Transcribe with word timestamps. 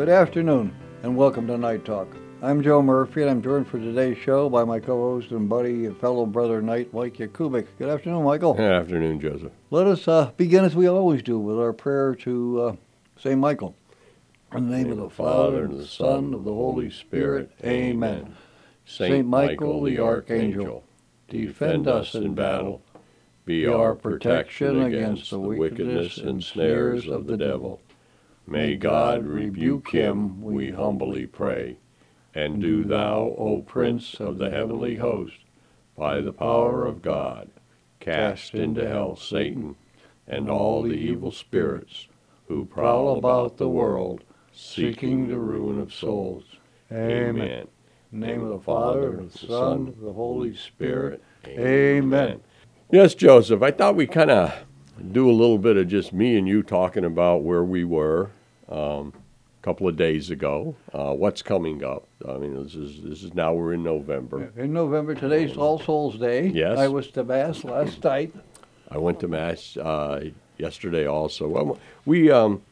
Good 0.00 0.08
afternoon, 0.08 0.74
and 1.02 1.14
welcome 1.14 1.46
to 1.46 1.58
Knight 1.58 1.84
Talk. 1.84 2.08
I'm 2.40 2.62
Joe 2.62 2.80
Murphy, 2.80 3.20
and 3.20 3.30
I'm 3.30 3.42
joined 3.42 3.68
for 3.68 3.78
today's 3.78 4.16
show 4.16 4.48
by 4.48 4.64
my 4.64 4.80
co-host 4.80 5.30
and 5.30 5.46
buddy, 5.46 5.84
and 5.84 5.94
fellow 5.94 6.24
brother 6.24 6.62
Knight, 6.62 6.94
Mike 6.94 7.18
Yakubik. 7.18 7.66
Good 7.78 7.90
afternoon, 7.90 8.24
Michael. 8.24 8.54
Good 8.54 8.72
afternoon, 8.72 9.20
Joseph. 9.20 9.52
Let 9.68 9.86
us 9.86 10.08
uh, 10.08 10.30
begin 10.38 10.64
as 10.64 10.74
we 10.74 10.86
always 10.86 11.22
do 11.22 11.38
with 11.38 11.58
our 11.58 11.74
prayer 11.74 12.14
to 12.14 12.60
uh, 12.62 12.76
Saint 13.18 13.40
Michael. 13.40 13.76
In 14.54 14.70
the 14.70 14.78
name, 14.78 14.90
of 14.90 14.96
the 14.96 15.10
Father, 15.10 15.66
and 15.66 15.78
the 15.78 15.86
Son, 15.86 16.32
of 16.32 16.44
the 16.44 16.54
Holy 16.54 16.90
Spirit. 16.90 17.52
Amen. 17.62 18.34
Saint 18.86 19.28
Michael 19.28 19.82
the 19.82 19.98
Archangel, 19.98 20.82
defend 21.28 21.86
us 21.86 22.14
in 22.14 22.34
battle. 22.34 22.80
Be 23.44 23.66
our 23.66 23.94
protection 23.94 24.80
against 24.80 25.28
the 25.28 25.38
wickedness 25.38 26.16
and 26.16 26.42
snares 26.42 27.06
of 27.06 27.26
the 27.26 27.36
devil. 27.36 27.82
May 28.46 28.76
God 28.76 29.26
rebuke 29.26 29.90
him, 29.90 30.42
we 30.42 30.70
humbly 30.70 31.26
pray. 31.26 31.76
And 32.34 32.60
do 32.60 32.84
thou, 32.84 33.34
O 33.38 33.62
Prince 33.62 34.20
of 34.20 34.38
the 34.38 34.50
heavenly 34.50 34.96
host, 34.96 35.38
by 35.96 36.20
the 36.20 36.32
power 36.32 36.86
of 36.86 37.02
God, 37.02 37.50
cast 37.98 38.54
into 38.54 38.86
hell 38.86 39.16
Satan 39.16 39.76
and 40.26 40.48
all 40.48 40.82
the 40.82 40.94
evil 40.94 41.32
spirits 41.32 42.06
who 42.48 42.64
prowl 42.64 43.16
about 43.16 43.58
the 43.58 43.68
world, 43.68 44.24
seeking 44.52 45.28
the 45.28 45.38
ruin 45.38 45.80
of 45.80 45.92
souls. 45.92 46.44
Amen. 46.90 47.66
In 48.12 48.20
the 48.20 48.26
name 48.26 48.42
of 48.42 48.50
the 48.50 48.58
Father, 48.58 49.18
and 49.18 49.30
the 49.30 49.38
Son, 49.38 49.86
and 49.88 50.02
the 50.02 50.12
Holy 50.12 50.56
Spirit. 50.56 51.22
Amen. 51.46 52.40
Yes, 52.90 53.14
Joseph, 53.14 53.62
I 53.62 53.70
thought 53.70 53.94
we 53.94 54.06
kind 54.06 54.30
of 54.30 54.52
do 55.12 55.30
a 55.30 55.32
little 55.32 55.58
bit 55.58 55.76
of 55.76 55.88
just 55.88 56.12
me 56.12 56.36
and 56.36 56.46
you 56.46 56.62
talking 56.62 57.04
about 57.04 57.42
where 57.42 57.64
we 57.64 57.84
were 57.84 58.30
um, 58.68 59.12
a 59.60 59.62
couple 59.62 59.88
of 59.88 59.96
days 59.96 60.30
ago, 60.30 60.74
uh, 60.92 61.12
what's 61.12 61.42
coming 61.42 61.84
up. 61.84 62.06
I 62.28 62.38
mean, 62.38 62.62
this 62.62 62.74
is 62.74 63.02
this 63.02 63.22
is 63.22 63.34
now 63.34 63.52
we're 63.54 63.74
in 63.74 63.82
November. 63.82 64.52
In 64.56 64.72
November, 64.72 65.14
today's 65.14 65.56
All 65.56 65.78
Souls 65.78 66.18
Day. 66.18 66.48
Yes. 66.48 66.78
I 66.78 66.88
was 66.88 67.08
to 67.12 67.24
Mass 67.24 67.64
last 67.64 68.02
night. 68.04 68.32
I 68.90 68.98
went 68.98 69.20
to 69.20 69.28
mass 69.28 69.76
uh, 69.76 70.30
yesterday 70.58 71.06
also. 71.06 71.46
Well, 71.46 71.78
we 72.04 72.30
um, 72.30 72.62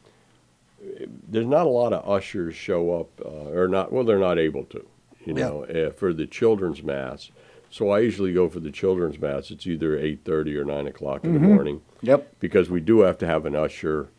there's 1.27 1.45
not 1.45 1.65
a 1.65 1.69
lot 1.69 1.93
of 1.93 2.07
ushers 2.07 2.55
show 2.55 2.99
up, 2.99 3.09
uh, 3.25 3.51
or 3.57 3.67
not. 3.67 3.91
Well, 3.91 4.03
they're 4.03 4.19
not 4.19 4.37
able 4.37 4.65
to, 4.65 4.85
you 5.25 5.33
know, 5.33 5.63
uh, 5.65 5.91
for 5.91 6.13
the 6.13 6.27
children's 6.27 6.83
mass. 6.83 7.31
So 7.69 7.89
I 7.91 7.99
usually 7.99 8.33
go 8.33 8.49
for 8.49 8.59
the 8.59 8.71
children's 8.71 9.19
mass. 9.19 9.51
It's 9.51 9.67
either 9.67 9.97
eight 9.97 10.21
thirty 10.25 10.55
or 10.57 10.63
nine 10.65 10.87
o'clock 10.87 11.23
in 11.23 11.33
the 11.33 11.39
morning 11.39 11.81
Yep. 12.01 12.35
because 12.39 12.69
we 12.69 12.79
do 12.79 13.01
have 13.01 13.17
to 13.19 13.27
have 13.27 13.45
an 13.45 13.55
usher. 13.55 14.09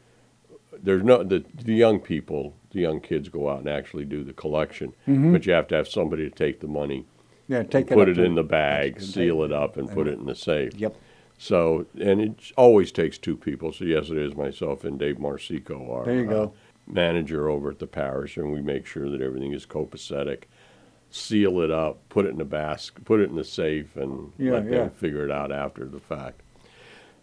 There's 0.82 1.02
no 1.02 1.22
the 1.22 1.44
the 1.54 1.74
young 1.74 1.98
people, 2.00 2.54
the 2.70 2.80
young 2.80 3.00
kids 3.00 3.28
go 3.28 3.48
out 3.50 3.58
and 3.60 3.68
actually 3.68 4.04
do 4.04 4.22
the 4.22 4.32
collection, 4.32 4.94
but 5.06 5.46
you 5.46 5.52
have 5.52 5.66
to 5.68 5.74
have 5.74 5.88
somebody 5.88 6.28
to 6.28 6.34
take 6.34 6.60
the 6.60 6.68
money, 6.68 7.06
Yeah, 7.48 7.64
take 7.64 7.88
put 7.88 8.08
it, 8.08 8.18
it 8.18 8.24
in 8.24 8.34
the 8.36 8.44
bag, 8.44 9.00
seal 9.00 9.42
it 9.42 9.52
up, 9.52 9.76
and 9.76 9.90
put 9.90 10.06
it 10.06 10.18
in 10.18 10.26
the 10.26 10.34
safe. 10.36 10.74
Yep. 10.76 10.94
So, 11.36 11.86
and 11.98 12.20
it 12.20 12.52
always 12.56 12.92
takes 12.92 13.16
two 13.16 13.34
people. 13.34 13.72
So, 13.72 13.86
yes, 13.86 14.10
it 14.10 14.18
is 14.18 14.34
myself 14.36 14.84
and 14.84 14.98
Dave 14.98 15.16
Marsico, 15.18 15.90
our 15.90 16.04
There 16.04 16.16
you 16.16 16.26
go. 16.26 16.42
uh, 16.42 16.48
manager 16.86 17.48
over 17.48 17.70
at 17.70 17.78
the 17.78 17.86
parish, 17.86 18.36
and 18.36 18.52
we 18.52 18.60
make 18.60 18.84
sure 18.84 19.08
that 19.10 19.22
everything 19.22 19.52
is 19.52 19.64
copacetic. 19.64 20.42
Seal 21.10 21.60
it 21.60 21.70
up, 21.70 22.08
put 22.08 22.24
it 22.24 22.30
in 22.30 22.40
a 22.40 22.44
basket, 22.44 23.04
put 23.04 23.20
it 23.20 23.28
in 23.30 23.36
the 23.36 23.44
safe, 23.44 23.96
and 23.96 24.32
Yeah, 24.38 24.52
let 24.52 24.64
yeah. 24.64 24.70
them 24.70 24.90
figure 24.90 25.24
it 25.24 25.30
out 25.30 25.50
after 25.50 25.84
the 25.86 25.98
fact. 25.98 26.40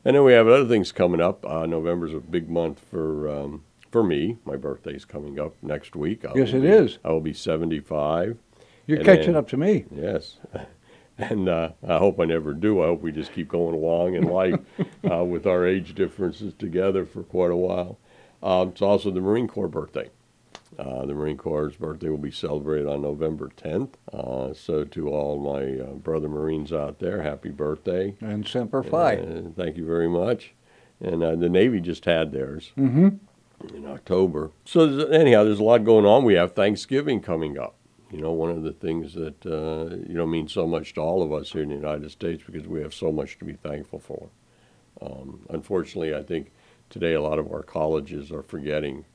And 0.04 0.16
then 0.16 0.24
we 0.24 0.34
have 0.34 0.48
other 0.48 0.68
things 0.68 0.92
coming 0.92 1.22
up. 1.22 1.46
Uh, 1.46 1.66
November's 1.66 2.14
a 2.14 2.20
big 2.20 2.50
month 2.50 2.80
for 2.92 3.30
um, 3.30 3.64
for 3.92 4.04
me. 4.04 4.38
My 4.46 4.58
birthday's 4.58 5.06
coming 5.06 5.40
up 5.40 5.54
next 5.62 5.96
week. 5.96 6.26
I 6.26 6.34
Yes, 6.36 6.50
it 6.54 6.62
be- 6.62 6.68
is. 6.68 6.98
I 7.06 7.10
will 7.12 7.22
be 7.22 7.34
75. 7.34 8.38
You're 8.86 9.04
catching 9.04 9.28
then- 9.28 9.36
up 9.38 9.48
to 9.50 9.58
me. 9.58 9.86
Yes. 9.92 10.38
And 11.20 11.50
uh, 11.50 11.72
I 11.88 11.98
hope 11.98 12.20
I 12.20 12.26
never 12.26 12.54
do. 12.54 12.80
I 12.84 12.86
hope 12.86 13.02
we 13.02 13.12
just 13.12 13.34
keep 13.34 13.48
going 13.48 13.74
along 13.74 14.14
in 14.14 14.26
life 14.26 14.60
uh, 15.12 15.24
with 15.24 15.48
our 15.48 15.66
age 15.66 15.96
differences 15.96 16.54
together 16.54 17.08
for 17.08 17.24
quite 17.24 17.50
a 17.50 17.56
while. 17.56 17.98
Um, 18.44 18.70
it's 18.70 18.84
also 18.84 19.10
the 19.10 19.20
Marine 19.20 19.48
Corps 19.48 19.68
birthday. 19.68 20.12
Uh, 20.80 21.06
the 21.06 21.14
Marine 21.14 21.38
Corps' 21.38 21.72
birthday 21.72 22.10
will 22.10 22.18
be 22.18 22.32
celebrated 22.32 22.88
on 22.88 23.02
November 23.02 23.50
10th. 23.58 23.94
Uh, 24.14 24.54
so, 24.54 24.84
to 24.84 25.10
all 25.10 25.40
my 25.40 25.84
uh, 25.84 25.94
brother 25.94 26.30
Marines 26.30 26.72
out 26.72 27.00
there, 27.00 27.24
happy 27.24 27.50
birthday. 27.50 28.16
And 28.22 28.48
Semper 28.48 28.84
Fi. 28.84 29.16
Uh, 29.16 29.42
thank 29.56 29.78
you 29.78 29.86
very 29.86 30.08
much. 30.08 30.54
And 31.02 31.24
uh, 31.24 31.36
the 31.36 31.50
Navy 31.50 31.80
just 31.80 32.06
had 32.06 32.32
theirs 32.32 32.74
mm-hmm. 32.78 33.10
in 33.76 33.86
October. 33.88 34.52
So 34.66 34.86
there's, 34.86 35.12
anyhow, 35.12 35.44
there's 35.44 35.60
a 35.60 35.64
lot 35.64 35.84
going 35.84 36.06
on. 36.06 36.24
We 36.24 36.36
have 36.36 36.54
Thanksgiving 36.54 37.22
coming 37.22 37.58
up. 37.58 37.76
You 38.12 38.22
know, 38.22 38.32
one 38.32 38.52
of 38.52 38.64
the 38.64 38.72
things 38.72 39.16
that 39.16 39.46
uh, 39.46 39.96
you 40.08 40.14
know 40.14 40.26
means 40.26 40.54
so 40.54 40.66
much 40.66 40.94
to 40.94 41.02
all 41.02 41.22
of 41.22 41.34
us 41.34 41.52
here 41.52 41.64
in 41.64 41.70
the 41.70 41.76
United 41.76 42.10
States 42.10 42.42
because 42.46 42.66
we 42.66 42.82
have 42.82 42.94
so 42.94 43.12
much 43.12 43.38
to 43.40 43.46
be 43.46 43.54
thankful 43.54 44.00
for. 44.00 44.30
Um, 45.02 45.42
unfortunately, 45.50 46.16
I 46.16 46.24
think 46.24 46.52
today 46.90 47.14
a 47.14 47.22
lot 47.22 47.38
of 47.38 47.52
our 47.52 47.64
colleges 47.64 48.32
are 48.32 48.44
forgetting 48.44 49.06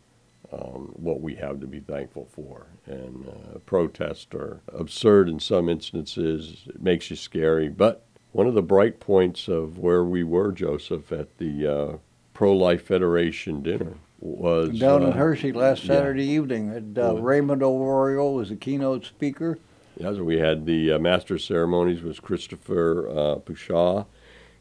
um, 0.52 0.92
what 0.94 1.20
we 1.20 1.34
have 1.36 1.60
to 1.60 1.66
be 1.66 1.80
thankful 1.80 2.28
for, 2.32 2.66
and 2.86 3.26
uh, 3.28 3.58
protests 3.60 4.34
are 4.34 4.60
absurd 4.68 5.28
in 5.28 5.40
some 5.40 5.68
instances. 5.68 6.64
It 6.66 6.82
makes 6.82 7.10
you 7.10 7.16
scary, 7.16 7.68
but 7.68 8.04
one 8.32 8.46
of 8.46 8.54
the 8.54 8.62
bright 8.62 9.00
points 9.00 9.48
of 9.48 9.78
where 9.78 10.04
we 10.04 10.22
were, 10.24 10.52
Joseph, 10.52 11.12
at 11.12 11.38
the 11.38 11.66
uh, 11.66 11.96
Pro 12.34 12.52
Life 12.52 12.86
Federation 12.86 13.62
dinner 13.62 13.94
was 14.20 14.78
Down 14.78 15.02
in 15.02 15.10
uh, 15.10 15.16
Hershey 15.16 15.52
last 15.52 15.84
yeah. 15.84 15.94
Saturday 15.94 16.24
evening. 16.24 16.70
And, 16.70 16.98
uh, 16.98 17.14
Raymond 17.16 17.62
O'Rourke 17.62 18.34
was 18.34 18.48
the 18.48 18.56
keynote 18.56 19.04
speaker. 19.04 19.58
Yes, 19.98 20.16
we 20.16 20.38
had 20.38 20.64
the 20.64 20.92
uh, 20.92 20.98
master 20.98 21.38
ceremonies 21.38 22.02
was 22.02 22.20
Christopher 22.20 23.08
uh, 23.08 23.36
Pushaw. 23.40 24.06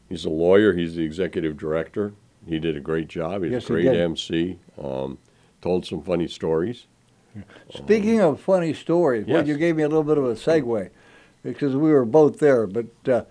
He's 0.08 0.24
a 0.24 0.30
lawyer. 0.30 0.74
He's 0.74 0.96
the 0.96 1.04
executive 1.04 1.56
director. 1.56 2.12
He 2.46 2.58
did 2.58 2.76
a 2.76 2.80
great 2.80 3.08
job. 3.08 3.42
He's 3.42 3.52
Yes, 3.52 3.64
a 3.64 3.68
great 3.68 3.84
did. 3.84 4.00
MC. 4.00 4.58
Um, 4.82 5.16
told 5.62 5.86
some 5.86 6.02
funny 6.02 6.28
stories. 6.28 6.86
Speaking 7.74 8.20
of 8.20 8.40
funny 8.40 8.74
stories, 8.74 9.26
well, 9.26 9.46
you 9.46 9.56
gave 9.56 9.76
me 9.76 9.84
a 9.84 9.88
little 9.88 10.04
bit 10.04 10.18
of 10.18 10.24
a 10.24 10.34
segue 10.34 10.90
because 11.42 11.74
we 11.74 11.90
were 11.90 12.04
both 12.04 12.38
there. 12.38 12.66
But 12.66 13.08
uh, 13.08 13.24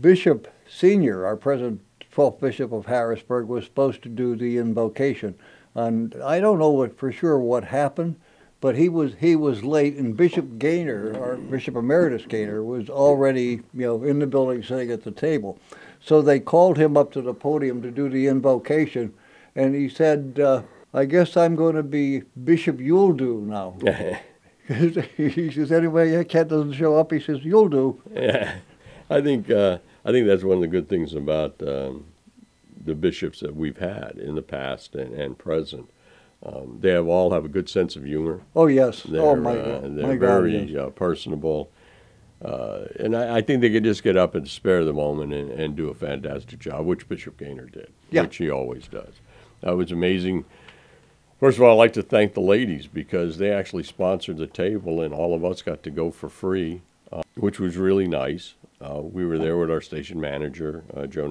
Bishop 0.00 0.52
Senior, 0.68 1.24
our 1.24 1.36
present 1.36 1.80
12th 2.14 2.40
Bishop 2.40 2.72
of 2.72 2.86
Harrisburg, 2.86 3.46
was 3.46 3.64
supposed 3.64 4.02
to 4.02 4.10
do 4.10 4.36
the 4.36 4.58
invocation. 4.58 5.34
And 5.74 6.14
I 6.22 6.40
don't 6.40 6.58
know 6.58 6.70
what, 6.70 6.98
for 6.98 7.10
sure 7.10 7.38
what 7.38 7.64
happened, 7.64 8.16
but 8.60 8.76
he 8.76 8.88
was 8.88 9.14
he 9.18 9.34
was 9.34 9.64
late, 9.64 9.96
and 9.96 10.16
Bishop 10.16 10.58
Gainer, 10.58 11.18
our 11.18 11.36
Bishop 11.36 11.74
Emeritus 11.74 12.26
Gainer, 12.26 12.62
was 12.62 12.90
already 12.90 13.62
you 13.74 13.86
know 13.86 14.04
in 14.04 14.18
the 14.18 14.26
building 14.26 14.62
sitting 14.62 14.90
at 14.90 15.02
the 15.02 15.10
table. 15.10 15.58
So 16.00 16.20
they 16.20 16.38
called 16.38 16.76
him 16.76 16.96
up 16.96 17.12
to 17.12 17.22
the 17.22 17.34
podium 17.34 17.82
to 17.82 17.90
do 17.90 18.08
the 18.08 18.26
invocation, 18.26 19.14
and 19.56 19.74
he 19.74 19.88
said, 19.88 20.38
uh, 20.38 20.62
"I 20.94 21.04
guess 21.04 21.36
I'm 21.36 21.56
going 21.56 21.76
to 21.76 21.82
be 21.82 22.20
Bishop 22.44 22.80
You'll 22.80 23.12
Do 23.12 23.40
now." 23.40 23.76
he 24.68 25.50
says, 25.50 25.72
anyway, 25.72 26.10
your 26.12 26.24
Cat 26.24 26.48
doesn't 26.48 26.72
show 26.74 26.96
up. 26.96 27.12
He 27.12 27.20
says, 27.20 27.44
you'll 27.44 27.68
do. 27.68 28.00
yeah, 28.14 28.56
I 29.10 29.20
think 29.20 29.50
uh, 29.50 29.78
I 30.04 30.12
think 30.12 30.26
that's 30.26 30.44
one 30.44 30.56
of 30.56 30.60
the 30.62 30.68
good 30.68 30.88
things 30.88 31.14
about 31.14 31.60
um, 31.66 32.06
the 32.84 32.94
bishops 32.94 33.40
that 33.40 33.54
we've 33.56 33.78
had 33.78 34.18
in 34.18 34.34
the 34.34 34.42
past 34.42 34.94
and, 34.94 35.14
and 35.14 35.36
present. 35.38 35.90
Um, 36.44 36.78
they 36.80 36.90
have 36.90 37.06
all 37.06 37.32
have 37.32 37.44
a 37.44 37.48
good 37.48 37.68
sense 37.68 37.94
of 37.94 38.04
humor. 38.04 38.40
Oh, 38.56 38.66
yes. 38.66 39.04
They're, 39.04 39.20
oh, 39.20 39.36
my, 39.36 39.56
uh, 39.56 39.80
God. 39.80 39.96
they're 39.96 40.06
my 40.08 40.16
God. 40.16 40.18
very 40.18 40.58
yes. 40.64 40.76
uh, 40.80 40.90
personable. 40.90 41.70
Uh, 42.44 42.86
and 42.98 43.14
I, 43.16 43.36
I 43.36 43.40
think 43.42 43.60
they 43.60 43.70
could 43.70 43.84
just 43.84 44.02
get 44.02 44.16
up 44.16 44.34
and 44.34 44.48
spare 44.48 44.84
the 44.84 44.92
moment 44.92 45.32
and, 45.32 45.50
and 45.52 45.76
do 45.76 45.88
a 45.88 45.94
fantastic 45.94 46.58
job, 46.58 46.84
which 46.86 47.08
Bishop 47.08 47.36
Gainer 47.38 47.66
did, 47.66 47.92
Yeah. 48.10 48.22
which 48.22 48.38
he 48.38 48.50
always 48.50 48.88
does. 48.88 49.20
That 49.60 49.76
was 49.76 49.92
amazing. 49.92 50.44
First 51.42 51.58
of 51.58 51.64
all, 51.64 51.72
I'd 51.72 51.84
like 51.86 51.92
to 51.94 52.04
thank 52.04 52.34
the 52.34 52.40
ladies 52.40 52.86
because 52.86 53.38
they 53.38 53.50
actually 53.50 53.82
sponsored 53.82 54.36
the 54.36 54.46
table 54.46 55.00
and 55.00 55.12
all 55.12 55.34
of 55.34 55.44
us 55.44 55.60
got 55.60 55.82
to 55.82 55.90
go 55.90 56.12
for 56.12 56.28
free, 56.28 56.82
uh, 57.10 57.22
which 57.34 57.58
was 57.58 57.76
really 57.76 58.06
nice. 58.06 58.54
Uh, 58.80 59.00
we 59.02 59.26
were 59.26 59.38
there 59.38 59.58
with 59.58 59.68
our 59.68 59.80
station 59.80 60.20
manager, 60.20 60.84
uh, 60.96 61.08
Joe. 61.08 61.28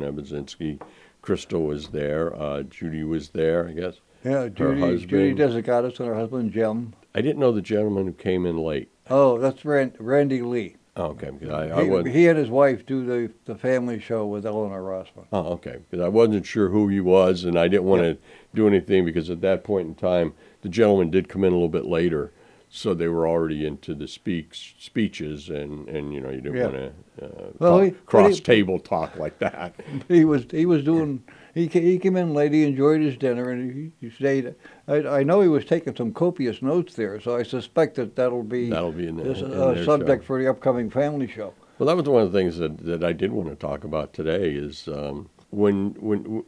Crystal 1.22 1.64
was 1.64 1.88
there. 1.92 2.36
Uh, 2.36 2.64
Judy 2.64 3.06
was 3.06 3.30
there, 3.30 3.70
I 3.70 3.72
guess. 3.72 4.02
Yeah, 4.26 4.50
Judy, 4.50 5.06
Judy 5.06 5.34
Desicatis 5.34 5.98
and 6.02 6.10
her 6.10 6.16
husband, 6.16 6.52
Jim. 6.52 6.94
I 7.16 7.22
didn't 7.22 7.40
know 7.40 7.54
the 7.54 7.62
gentleman 7.62 8.08
who 8.08 8.12
came 8.12 8.46
in 8.46 8.58
late. 8.58 8.90
Oh, 9.10 9.38
that's 9.38 9.64
Rand, 9.64 9.96
Randy 9.98 10.42
Lee. 10.42 10.76
Oh, 10.98 11.06
okay, 11.12 11.30
because 11.32 11.50
I, 11.54 11.80
I 11.80 11.84
He, 11.84 11.90
wasn't. 11.90 12.14
he 12.16 12.28
and 12.28 12.38
his 12.38 12.50
wife 12.50 12.86
do 12.86 13.06
the, 13.06 13.32
the 13.46 13.56
family 13.58 13.98
show 14.00 14.26
with 14.28 14.46
Eleanor 14.46 14.82
Rossman. 14.82 15.26
Oh, 15.32 15.54
okay. 15.54 15.78
Because 15.90 16.04
I 16.04 16.10
wasn't 16.10 16.46
sure 16.46 16.68
who 16.68 16.90
he 16.90 17.00
was, 17.00 17.46
and 17.46 17.58
I 17.58 17.70
didn't 17.70 17.86
want 17.86 18.02
to 18.02 18.18
do 18.54 18.68
anything 18.68 19.06
because 19.06 19.30
at 19.30 19.40
that 19.42 19.64
point 19.64 19.88
in 19.88 19.96
time, 19.96 20.34
the 20.64 20.70
gentleman 20.70 21.10
did 21.10 21.30
come 21.30 21.46
in 21.46 21.54
a 21.54 21.56
little 21.56 21.70
bit 21.70 21.86
later, 21.86 22.34
so 22.70 22.94
they 22.94 23.08
were 23.08 23.26
already 23.26 23.66
into 23.66 23.96
the 23.96 24.08
speaks 24.08 24.74
speeches, 24.80 25.50
and, 25.50 25.88
and 25.88 26.14
you 26.14 26.20
know 26.20 26.30
you 26.30 26.42
didn't 26.42 26.58
Yeah. 26.58 26.64
want 26.68 26.76
to 26.76 27.26
uh, 27.26 27.52
Well, 27.60 27.78
talk- 27.78 27.84
he- 27.86 27.90
but 27.92 28.06
cross 28.06 28.40
table 28.42 28.78
talk 28.80 29.16
like 29.16 29.40
that. 29.40 29.76
He 30.10 30.26
was 30.26 30.46
he 30.52 30.66
was 30.66 30.84
doing. 30.84 31.24
He 31.54 31.68
he 31.68 31.98
came 32.00 32.16
in 32.16 32.34
late. 32.34 32.54
He 32.54 32.64
enjoyed 32.64 33.02
his 33.02 33.18
dinner, 33.18 33.50
and 33.50 33.74
he, 34.00 34.08
he 34.08 34.14
stayed. 34.14 34.56
I, 34.88 34.96
I 35.20 35.24
know 35.24 35.42
he 35.42 35.48
was 35.48 35.66
taking 35.66 35.96
some 35.96 36.14
copious 36.14 36.62
notes 36.62 36.96
there, 36.96 37.20
so 37.20 37.36
I 37.36 37.44
suspect 37.44 37.96
that 37.96 38.16
that'll 38.16 38.44
be 38.44 38.70
That'll 38.70 38.92
be 38.92 39.08
in, 39.08 39.18
the, 39.18 39.24
this, 39.24 39.42
in 39.42 39.52
a 39.52 39.84
subject 39.84 40.24
show. 40.24 40.28
for 40.28 40.42
the 40.42 40.50
upcoming 40.50 40.90
family 40.90 41.28
show. 41.28 41.54
Well, 41.78 41.88
that 41.88 41.98
was 41.98 42.08
one 42.08 42.22
of 42.22 42.32
the 42.32 42.38
things 42.38 42.58
that, 42.58 42.78
that 42.86 43.04
I 43.04 43.12
did 43.12 43.32
want 43.32 43.50
to 43.50 43.56
talk 43.56 43.84
about 43.84 44.14
today 44.14 44.52
is 44.52 44.88
um, 44.88 45.30
when 45.50 45.96
when 46.00 46.24
w- 46.24 46.46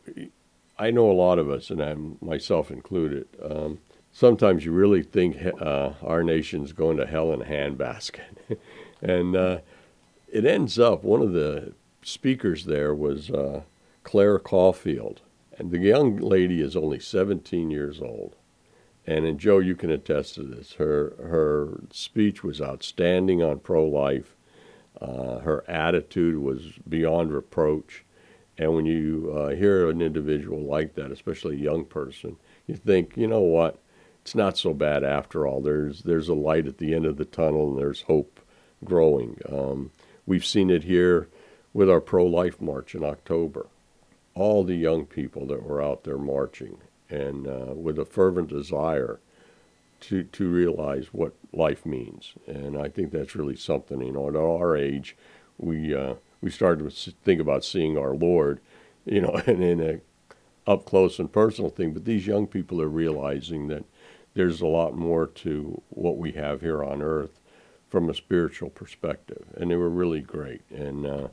I 0.79 0.91
know 0.91 1.09
a 1.09 1.13
lot 1.13 1.39
of 1.39 1.49
us, 1.49 1.69
and 1.69 1.81
I'm 1.81 2.17
myself 2.21 2.71
included. 2.71 3.27
Um, 3.43 3.79
sometimes 4.11 4.63
you 4.63 4.71
really 4.71 5.03
think 5.03 5.37
uh, 5.59 5.91
our 6.01 6.23
nation's 6.23 6.71
going 6.71 6.97
to 6.97 7.05
hell 7.05 7.33
in 7.33 7.41
a 7.41 7.45
handbasket, 7.45 8.37
and 9.01 9.35
uh, 9.35 9.57
it 10.31 10.45
ends 10.45 10.79
up. 10.79 11.03
One 11.03 11.21
of 11.21 11.33
the 11.33 11.73
speakers 12.03 12.65
there 12.65 12.93
was 12.93 13.29
uh, 13.29 13.61
Claire 14.03 14.39
Caulfield, 14.39 15.21
and 15.57 15.71
the 15.71 15.79
young 15.79 16.17
lady 16.17 16.61
is 16.61 16.75
only 16.75 16.99
17 16.99 17.71
years 17.71 18.01
old. 18.01 18.35
And, 19.05 19.25
and 19.25 19.39
Joe, 19.39 19.59
you 19.59 19.75
can 19.75 19.91
attest 19.91 20.35
to 20.35 20.43
this. 20.43 20.73
Her 20.73 21.13
her 21.19 21.81
speech 21.91 22.43
was 22.43 22.61
outstanding 22.61 23.43
on 23.43 23.59
pro 23.59 23.85
life. 23.85 24.35
Uh, 24.99 25.39
her 25.39 25.69
attitude 25.69 26.37
was 26.37 26.73
beyond 26.87 27.33
reproach. 27.33 28.05
And 28.57 28.73
when 28.75 28.85
you 28.85 29.33
uh, 29.35 29.49
hear 29.49 29.89
an 29.89 30.01
individual 30.01 30.61
like 30.61 30.93
that, 30.95 31.11
especially 31.11 31.55
a 31.55 31.63
young 31.63 31.85
person, 31.85 32.37
you 32.67 32.75
think, 32.75 33.17
you 33.17 33.27
know 33.27 33.41
what? 33.41 33.79
It's 34.21 34.35
not 34.35 34.57
so 34.57 34.73
bad 34.73 35.03
after 35.03 35.45
all. 35.45 35.59
There's 35.59 36.03
there's 36.03 36.29
a 36.29 36.33
light 36.33 36.67
at 36.67 36.77
the 36.77 36.93
end 36.93 37.05
of 37.05 37.17
the 37.17 37.25
tunnel, 37.25 37.69
and 37.69 37.79
there's 37.79 38.03
hope 38.03 38.39
growing. 38.85 39.37
Um, 39.51 39.91
we've 40.25 40.45
seen 40.45 40.69
it 40.69 40.83
here 40.83 41.27
with 41.73 41.89
our 41.89 41.99
pro-life 41.99 42.61
march 42.61 42.95
in 42.95 43.03
October. 43.03 43.67
All 44.35 44.63
the 44.63 44.75
young 44.75 45.05
people 45.05 45.45
that 45.47 45.63
were 45.63 45.81
out 45.81 46.03
there 46.03 46.17
marching, 46.17 46.77
and 47.09 47.47
uh, 47.47 47.73
with 47.75 47.99
a 47.99 48.05
fervent 48.05 48.49
desire 48.49 49.19
to 50.01 50.23
to 50.23 50.49
realize 50.49 51.07
what 51.11 51.33
life 51.51 51.85
means. 51.85 52.33
And 52.47 52.77
I 52.77 52.89
think 52.89 53.11
that's 53.11 53.35
really 53.35 53.55
something. 53.55 54.01
You 54.01 54.11
know, 54.11 54.27
at 54.27 54.35
our 54.35 54.75
age, 54.75 55.15
we 55.57 55.95
uh, 55.95 56.15
we 56.41 56.49
started 56.49 56.89
to 56.89 57.11
think 57.23 57.39
about 57.39 57.63
seeing 57.63 57.97
our 57.97 58.13
Lord, 58.13 58.59
you 59.05 59.21
know, 59.21 59.41
and 59.47 59.63
in 59.63 59.81
a 59.81 59.99
up 60.69 60.85
close 60.85 61.19
and 61.19 61.31
personal 61.31 61.69
thing. 61.69 61.93
But 61.93 62.05
these 62.05 62.27
young 62.27 62.47
people 62.47 62.81
are 62.81 62.87
realizing 62.87 63.67
that 63.67 63.85
there's 64.33 64.61
a 64.61 64.67
lot 64.67 64.95
more 64.95 65.27
to 65.27 65.81
what 65.89 66.17
we 66.17 66.31
have 66.33 66.61
here 66.61 66.83
on 66.83 67.01
earth 67.01 67.39
from 67.89 68.09
a 68.09 68.13
spiritual 68.13 68.69
perspective, 68.69 69.45
and 69.55 69.69
they 69.69 69.75
were 69.75 69.89
really 69.89 70.21
great. 70.21 70.61
And 70.71 71.05
uh, 71.05 71.27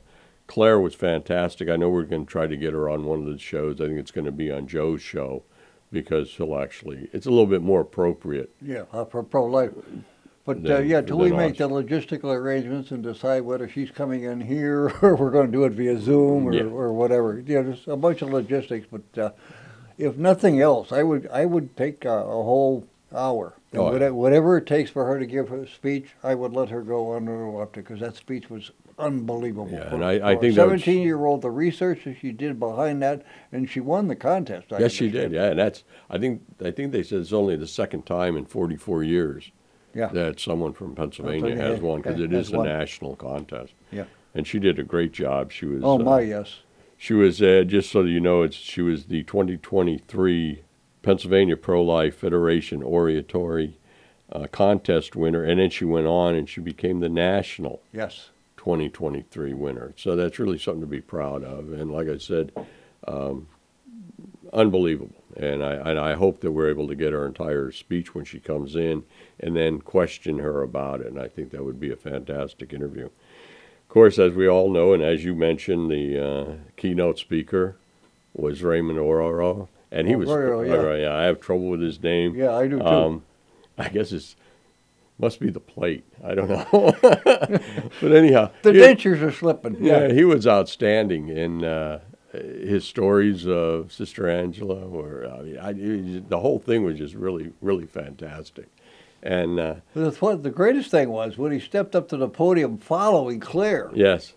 Claire 0.51 0.81
was 0.81 0.93
fantastic. 0.95 1.69
I 1.69 1.77
know 1.77 1.87
we're 1.87 2.03
going 2.03 2.25
to 2.25 2.29
try 2.29 2.45
to 2.45 2.57
get 2.57 2.73
her 2.73 2.89
on 2.89 3.05
one 3.05 3.19
of 3.19 3.25
the 3.25 3.37
shows. 3.39 3.79
I 3.79 3.85
think 3.87 3.97
it's 3.97 4.11
going 4.11 4.25
to 4.25 4.33
be 4.33 4.51
on 4.51 4.67
Joe's 4.67 5.01
show 5.01 5.43
because 5.93 6.29
he'll 6.31 6.59
actually 6.59 7.07
it's 7.13 7.25
a 7.25 7.29
little 7.29 7.45
bit 7.45 7.61
more 7.61 7.79
appropriate. 7.79 8.51
Yeah, 8.61 8.83
uh, 8.91 9.05
for 9.05 9.23
pro 9.23 9.45
life. 9.45 9.71
But 10.43 10.57
uh, 10.57 10.61
Then- 10.79 10.89
yeah, 10.89 10.99
till 10.99 11.19
we 11.19 11.29
then 11.29 11.37
make 11.37 11.57
the 11.57 11.69
logistical 11.69 12.35
arrangements 12.35 12.91
and 12.91 13.01
decide 13.01 13.43
whether 13.43 13.69
she's 13.69 13.91
coming 13.91 14.23
in 14.23 14.41
here 14.41 14.91
or 15.01 15.15
we're 15.15 15.31
going 15.31 15.45
to 15.45 15.51
do 15.53 15.63
it 15.63 15.71
via 15.71 15.97
Zoom 15.97 16.45
or, 16.45 16.53
Yeah. 16.53 16.63
or 16.63 16.91
whatever. 16.91 17.41
Yeah, 17.47 17.61
there's 17.61 17.87
a 17.87 17.95
bunch 17.95 18.21
of 18.21 18.33
logistics. 18.33 18.85
But 18.91 19.21
uh, 19.21 19.31
if 19.97 20.17
nothing 20.17 20.59
else, 20.59 20.91
I 20.91 21.01
would 21.03 21.29
I 21.31 21.45
would 21.45 21.77
take 21.77 22.05
uh, 22.05 22.09
a 22.09 22.43
whole 22.43 22.85
hour. 23.15 23.53
And 23.71 23.79
Oh, 23.79 23.93
yeah. 23.93 23.99
whate- 23.99 24.15
Whatever 24.15 24.57
it 24.57 24.65
takes 24.65 24.91
for 24.91 25.05
her 25.05 25.17
to 25.17 25.25
give 25.25 25.47
her 25.47 25.65
speech, 25.65 26.07
I 26.21 26.35
would 26.35 26.51
let 26.51 26.67
her 26.71 26.81
go 26.81 27.13
uninterrupted 27.15 27.85
because 27.85 28.01
that 28.01 28.17
speech 28.17 28.49
was 28.49 28.71
unbelievable. 29.01 29.69
Yeah, 29.71 29.93
and 29.93 30.03
I- 30.05 30.31
I 30.31 30.35
think 30.35 30.53
a 30.53 30.55
17 30.55 31.01
year 31.01 31.25
old, 31.25 31.41
the 31.41 31.51
research 31.51 32.03
that 32.05 32.17
she 32.21 32.31
did 32.31 32.59
behind 32.59 33.01
that, 33.01 33.23
and 33.51 33.69
she 33.69 33.79
won 33.79 34.07
the 34.07 34.15
contest. 34.15 34.71
I 34.71 34.79
yes, 34.79 34.91
she 34.91 35.09
did. 35.09 35.31
Yeah, 35.31 35.45
and 35.51 35.59
that's 35.59 35.83
I 36.09 36.17
think 36.17 36.41
I 36.63 36.71
think 36.71 36.91
they 36.91 37.03
said 37.03 37.19
it's 37.19 37.33
only 37.33 37.55
the 37.55 37.67
second 37.67 38.05
time 38.05 38.37
in 38.37 38.45
44 38.45 39.03
years 39.03 39.51
Yeah. 39.95 40.07
that 40.13 40.39
someone 40.39 40.73
from 40.73 40.95
Pennsylvania 40.95 41.41
Pennsylvania 41.41 41.71
has 41.73 41.81
won 41.81 42.01
because 42.01 42.19
it 42.19 42.31
is 42.33 42.51
a 42.53 42.57
won. 42.57 42.67
national 42.67 43.15
contest. 43.15 43.73
Yeah. 43.91 44.05
And 44.33 44.47
she 44.47 44.59
did 44.59 44.79
a 44.79 44.83
great 44.83 45.11
job. 45.11 45.51
She 45.51 45.65
was 45.65 45.81
Oh 45.83 45.95
uh, 45.99 46.03
my, 46.03 46.21
yes. 46.21 46.59
She 46.97 47.13
was 47.13 47.41
uh, 47.41 47.63
just 47.65 47.89
so 47.91 48.03
you 48.03 48.19
know, 48.19 48.43
it's 48.43 48.55
she 48.55 48.81
was 48.81 49.05
the 49.05 49.23
2023 49.23 50.61
Pennsylvania 51.01 51.57
Pro 51.57 51.81
Life 51.83 52.15
Federation 52.17 52.83
Oratory 52.83 53.77
uh, 54.31 54.47
contest 54.51 55.15
winner, 55.15 55.43
and 55.43 55.59
then 55.59 55.69
she 55.69 55.83
went 55.83 56.07
on 56.07 56.35
and 56.35 56.47
she 56.47 56.61
became 56.61 56.99
the 56.99 57.09
national 57.09 57.81
Yes. 57.91 58.29
2023 58.61 59.55
winner. 59.55 59.91
So 59.97 60.15
that's 60.15 60.37
really 60.37 60.59
something 60.59 60.81
to 60.81 60.87
be 60.87 61.01
proud 61.01 61.43
of. 61.43 61.73
And 61.73 61.91
like 61.91 62.07
I 62.07 62.19
said, 62.19 62.51
um, 63.07 63.47
unbelievable. 64.53 65.15
And 65.35 65.63
I 65.63 65.73
and 65.73 65.99
I 65.99 66.13
hope 66.13 66.41
that 66.41 66.51
we're 66.51 66.69
able 66.69 66.87
to 66.87 66.93
get 66.93 67.11
her 67.11 67.25
entire 67.25 67.71
speech 67.71 68.13
when 68.13 68.23
she 68.23 68.39
comes 68.39 68.75
in, 68.75 69.03
and 69.39 69.55
then 69.55 69.79
question 69.79 70.37
her 70.39 70.61
about 70.61 71.01
it. 71.01 71.07
And 71.07 71.19
I 71.19 71.27
think 71.27 71.49
that 71.51 71.63
would 71.63 71.79
be 71.79 71.91
a 71.91 71.95
fantastic 71.95 72.71
interview. 72.71 73.05
Of 73.05 73.89
course, 73.89 74.19
as 74.19 74.33
we 74.33 74.47
all 74.47 74.69
know, 74.69 74.93
and 74.93 75.01
as 75.01 75.23
you 75.23 75.33
mentioned, 75.33 75.89
the 75.89 76.23
uh, 76.23 76.53
keynote 76.77 77.17
speaker 77.17 77.77
was 78.33 78.61
Raymond 78.61 78.99
Ororo, 78.99 79.69
and 79.91 80.07
he 80.07 80.15
was. 80.15 80.29
Ororo, 80.29 80.67
yeah. 80.67 81.07
yeah, 81.07 81.15
I 81.15 81.23
have 81.23 81.39
trouble 81.39 81.69
with 81.69 81.81
his 81.81 82.03
name. 82.03 82.35
Yeah, 82.35 82.53
I 82.53 82.67
do 82.67 82.77
too. 82.77 82.85
Um, 82.85 83.23
I 83.77 83.89
guess 83.89 84.11
it's 84.11 84.35
must 85.21 85.39
be 85.39 85.49
the 85.49 85.59
plate. 85.59 86.03
I 86.23 86.35
don't 86.35 86.49
know. 86.49 86.65
but 88.01 88.11
anyhow, 88.11 88.51
The 88.63 88.73
yeah, 88.73 88.87
dentures 88.93 89.21
are 89.21 89.31
slipping. 89.31 89.77
yeah, 89.83 90.11
he 90.11 90.23
was 90.25 90.47
outstanding 90.47 91.29
in 91.29 91.63
uh, 91.63 91.99
his 92.33 92.85
stories 92.85 93.47
of 93.47 93.91
Sister 93.93 94.27
Angela, 94.29 94.81
or 94.87 95.25
I 95.27 95.41
mean, 95.41 95.57
I, 95.57 95.69
it- 95.71 96.29
the 96.29 96.39
whole 96.39 96.59
thing 96.59 96.83
was 96.83 96.97
just 96.97 97.13
really, 97.15 97.51
really 97.61 97.85
fantastic. 97.85 98.67
And 99.23 99.59
uh, 99.59 99.75
The, 99.93 100.09
what 100.19 100.41
the 100.43 100.49
greatest 100.49 100.89
thing 100.89 101.09
was 101.09 101.37
when 101.37 101.51
he 101.51 101.59
stepped 101.59 101.95
up 101.95 102.07
to 102.09 102.17
the 102.17 102.27
podium 102.27 102.77
following 102.79 103.39
Claire. 103.39 103.91
yes, 103.93 104.33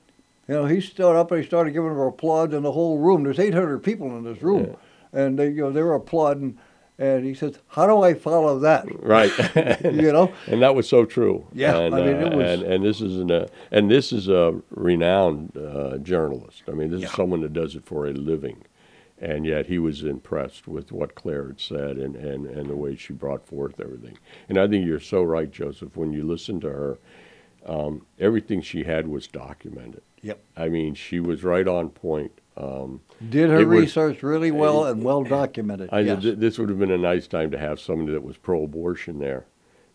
You 0.46 0.54
know, 0.56 0.66
he 0.66 0.82
stood 0.82 1.16
up 1.16 1.30
and 1.32 1.40
he 1.40 1.46
started 1.46 1.72
giving 1.72 1.88
her 1.88 2.06
applause 2.06 2.52
in 2.52 2.62
the 2.62 2.72
whole 2.72 2.98
room. 2.98 3.22
There's 3.24 3.38
800 3.38 3.78
people 3.82 4.14
in 4.18 4.24
this 4.24 4.42
room, 4.42 4.76
and 5.12 5.38
they, 5.38 5.48
you 5.48 5.62
know, 5.62 5.70
they 5.72 5.82
were 5.82 5.94
applauding. 5.94 6.58
And 6.98 7.24
he 7.24 7.34
says, 7.34 7.58
"How 7.68 7.86
do 7.88 8.02
I 8.02 8.14
follow 8.14 8.60
that?" 8.60 8.86
right. 9.02 9.32
you 9.84 10.12
know, 10.12 10.32
and 10.46 10.62
that 10.62 10.74
was 10.76 10.88
so 10.88 11.04
true. 11.04 11.46
Yeah, 11.52 11.76
and, 11.78 11.94
I 11.94 11.98
mean, 11.98 12.08
it 12.16 12.32
uh, 12.32 12.36
was- 12.36 12.60
and, 12.60 12.62
and 12.72 12.84
this 12.84 13.00
is 13.00 13.16
an, 13.18 13.30
uh, 13.32 13.48
and 13.72 13.90
this 13.90 14.12
is 14.12 14.28
a 14.28 14.60
renowned 14.70 15.56
uh, 15.56 15.98
journalist. 15.98 16.62
I 16.68 16.72
mean, 16.72 16.90
this 16.90 17.00
Yeah. 17.00 17.08
is 17.08 17.12
someone 17.14 17.40
that 17.40 17.52
does 17.52 17.74
it 17.74 17.84
for 17.84 18.06
a 18.06 18.12
living, 18.12 18.62
and 19.20 19.44
yet 19.44 19.66
he 19.66 19.78
was 19.78 20.04
impressed 20.04 20.68
with 20.68 20.92
what 20.92 21.16
Claire 21.16 21.48
had 21.48 21.60
said 21.60 21.96
and, 21.96 22.14
and, 22.14 22.46
and 22.46 22.70
the 22.70 22.76
way 22.76 22.94
she 22.94 23.12
brought 23.12 23.44
forth 23.44 23.80
everything. 23.80 24.16
And 24.48 24.56
I 24.56 24.68
think 24.68 24.86
you're 24.86 25.00
so 25.00 25.22
right, 25.24 25.50
Joseph. 25.50 25.96
When 25.96 26.12
you 26.12 26.22
listen 26.24 26.60
to 26.60 26.68
her, 26.68 26.98
um, 27.66 28.06
everything 28.20 28.60
she 28.60 28.84
had 28.84 29.08
was 29.08 29.26
documented. 29.26 30.02
Yep. 30.22 30.38
I 30.56 30.68
mean, 30.68 30.94
she 30.94 31.18
was 31.18 31.42
right 31.42 31.66
on 31.66 31.88
point. 31.90 32.40
Um, 32.56 33.00
did 33.30 33.50
her 33.50 33.64
research 33.66 34.22
really 34.22 34.50
well 34.52 34.84
and 34.84 35.02
well 35.02 35.24
documented. 35.24 35.88
I 35.92 36.00
yes. 36.00 36.22
th- 36.22 36.38
this 36.38 36.58
would 36.58 36.68
have 36.68 36.78
been 36.78 36.92
a 36.92 36.98
nice 36.98 37.26
time 37.26 37.50
to 37.50 37.58
have 37.58 37.80
somebody 37.80 38.12
that 38.12 38.22
was 38.22 38.36
pro-abortion 38.36 39.18
there, 39.18 39.46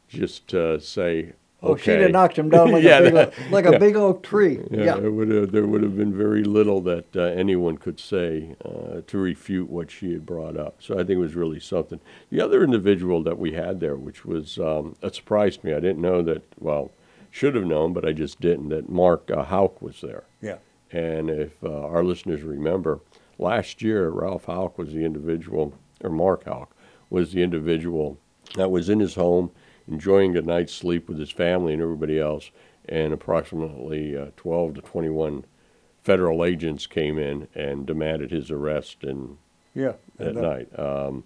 just 0.09 0.49
to 0.49 0.79
say, 0.81 1.33
oh, 1.63 1.71
okay. 1.71 1.83
she'd 1.95 2.01
have 2.01 2.11
knocked 2.11 2.37
him 2.37 2.49
down 2.49 2.71
like 2.71 2.83
Yeah, 2.89 2.97
a 2.97 3.03
big, 3.03 3.13
that- 3.13 3.27
oak- 3.29 3.51
like 3.51 3.65
a 3.65 3.79
big 3.79 3.95
oak 3.95 4.23
tree. 4.23 4.59
Yeah, 4.71 4.83
Yeah. 4.83 4.95
Would 4.97 5.29
have, 5.29 5.51
there 5.53 5.65
would 5.67 5.83
have 5.83 5.95
been 5.95 6.13
very 6.13 6.43
little 6.43 6.81
that 6.81 7.15
uh, 7.15 7.21
anyone 7.21 7.77
could 7.77 7.97
say 7.99 8.55
uh, 8.65 9.01
to 9.07 9.17
refute 9.17 9.69
what 9.69 9.89
she 9.89 10.11
had 10.11 10.25
brought 10.25 10.57
up. 10.57 10.81
So 10.81 10.95
I 10.95 10.97
think 10.97 11.11
it 11.11 11.17
was 11.17 11.35
really 11.35 11.61
something. 11.61 12.01
The 12.29 12.41
other 12.41 12.61
individual 12.61 13.23
that 13.23 13.39
we 13.39 13.53
had 13.53 13.79
there, 13.79 13.95
which 13.95 14.25
was 14.25 14.59
um, 14.59 14.97
it 15.01 15.15
surprised 15.15 15.63
me. 15.63 15.71
I 15.73 15.79
didn't 15.79 16.01
know 16.01 16.21
that. 16.23 16.43
Well, 16.59 16.91
should 17.31 17.55
have 17.55 17.65
known, 17.65 17.93
but 17.93 18.05
I 18.05 18.11
just 18.11 18.41
didn't. 18.41 18.67
That 18.69 18.89
Mark 18.89 19.29
uh, 19.31 19.43
Houck 19.43 19.81
was 19.81 20.01
there. 20.01 20.23
And 20.91 21.29
if 21.29 21.63
uh, 21.63 21.69
our 21.87 22.03
listeners 22.03 22.41
remember, 22.41 22.99
last 23.37 23.81
year 23.81 24.09
Ralph 24.09 24.45
Houck 24.45 24.77
was 24.77 24.93
the 24.93 25.05
individual, 25.05 25.73
or 26.03 26.09
Mark 26.09 26.45
Houck 26.45 26.75
was 27.09 27.31
the 27.31 27.43
individual 27.43 28.17
that 28.55 28.71
was 28.71 28.89
in 28.89 28.99
his 28.99 29.15
home 29.15 29.51
enjoying 29.87 30.35
a 30.37 30.41
night's 30.41 30.73
sleep 30.73 31.07
with 31.07 31.19
his 31.19 31.31
family 31.31 31.73
and 31.73 31.81
everybody 31.81 32.19
else, 32.19 32.51
and 32.87 33.11
approximately 33.13 34.15
uh, 34.15 34.27
12 34.37 34.75
to 34.75 34.81
21 34.81 35.45
federal 36.03 36.45
agents 36.45 36.85
came 36.87 37.17
in 37.17 37.47
and 37.55 37.85
demanded 37.85 38.31
his 38.31 38.49
arrest 38.51 39.03
and 39.03 39.37
Yeah. 39.73 39.93
at 40.19 40.27
And, 40.27 40.37
uh, 40.37 40.41
night. 40.41 40.79
Um, 40.79 41.23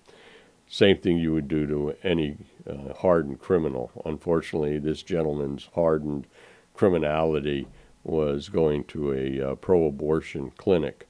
same 0.67 0.97
thing 0.97 1.17
you 1.17 1.33
would 1.33 1.47
do 1.47 1.67
to 1.67 1.95
any 2.03 2.37
uh, 2.67 2.93
hardened 2.93 3.39
criminal. 3.39 3.91
Unfortunately, 4.05 4.79
this 4.79 5.03
gentleman's 5.03 5.69
hardened 5.75 6.25
criminality 6.73 7.67
was 8.03 8.49
going 8.49 8.83
to 8.85 9.13
a 9.13 9.51
uh, 9.51 9.55
pro-abortion 9.55 10.51
clinic 10.57 11.07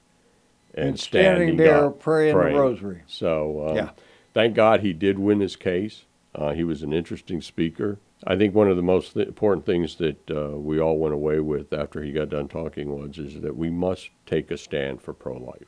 and, 0.74 0.90
And 0.90 1.00
standing 1.00 1.58
there 1.58 1.86
up 1.86 2.00
praying 2.00 2.36
the 2.36 2.60
rosary. 2.60 3.02
So, 3.08 3.68
um, 3.70 3.76
Yeah. 3.76 3.90
thank 4.34 4.56
God 4.56 4.82
he 4.82 4.94
did 4.94 5.20
win 5.20 5.40
his 5.40 5.56
case. 5.56 6.06
Uh, 6.36 6.54
he 6.54 6.64
was 6.64 6.82
an 6.84 6.94
interesting 6.94 7.42
speaker. 7.42 8.00
I 8.26 8.36
think 8.38 8.56
one 8.56 8.70
of 8.70 8.78
the 8.78 8.82
most 8.84 9.14
th- 9.14 9.28
important 9.28 9.66
things 9.66 9.96
that 9.98 10.32
uh, 10.32 10.58
we 10.58 10.80
all 10.80 10.98
went 10.98 11.14
away 11.14 11.40
with 11.40 11.74
after 11.74 12.02
he 12.02 12.12
got 12.12 12.30
done 12.30 12.48
talking 12.48 12.90
was 12.98 13.18
is 13.18 13.42
that 13.42 13.58
we 13.58 13.70
must 13.70 14.10
take 14.26 14.50
a 14.50 14.58
stand 14.58 15.02
for 15.02 15.14
pro-life. 15.14 15.68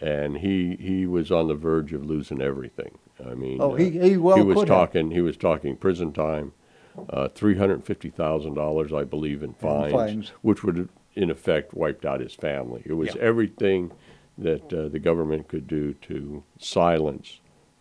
And 0.00 0.38
he 0.38 0.76
he 0.78 1.06
was 1.06 1.32
on 1.32 1.48
the 1.48 1.54
verge 1.54 1.94
of 1.94 2.04
losing 2.04 2.42
everything. 2.42 2.98
I 3.24 3.34
mean, 3.34 3.62
Oh, 3.62 3.72
uh, 3.72 3.76
he- 3.76 3.98
he 3.98 4.16
well 4.18 4.36
he 4.36 4.42
was 4.42 4.58
have. 4.58 4.68
talking 4.68 5.10
he 5.12 5.22
was 5.22 5.38
talking 5.38 5.76
prison 5.76 6.12
time, 6.12 6.52
uh, 7.10 7.28
three 7.28 7.56
hundred 7.56 7.84
fifty 7.84 8.10
thousand 8.10 8.54
dollars, 8.54 8.92
I 8.92 9.04
believe, 9.04 9.42
in 9.42 9.54
fines, 9.54 9.92
fines. 9.92 10.32
which 10.42 10.62
would 10.64 10.76
have, 10.76 10.88
in 11.14 11.30
effect 11.30 11.74
wiped 11.74 12.04
out 12.04 12.20
his 12.20 12.34
family. 12.34 12.82
It 12.84 12.94
was 12.94 13.14
Yeah. 13.14 13.22
everything 13.22 13.92
that 14.38 14.72
uh, 14.72 14.88
the 14.88 14.98
government 14.98 15.48
could 15.48 15.66
do 15.66 15.94
to 16.02 16.42
silence 16.58 17.40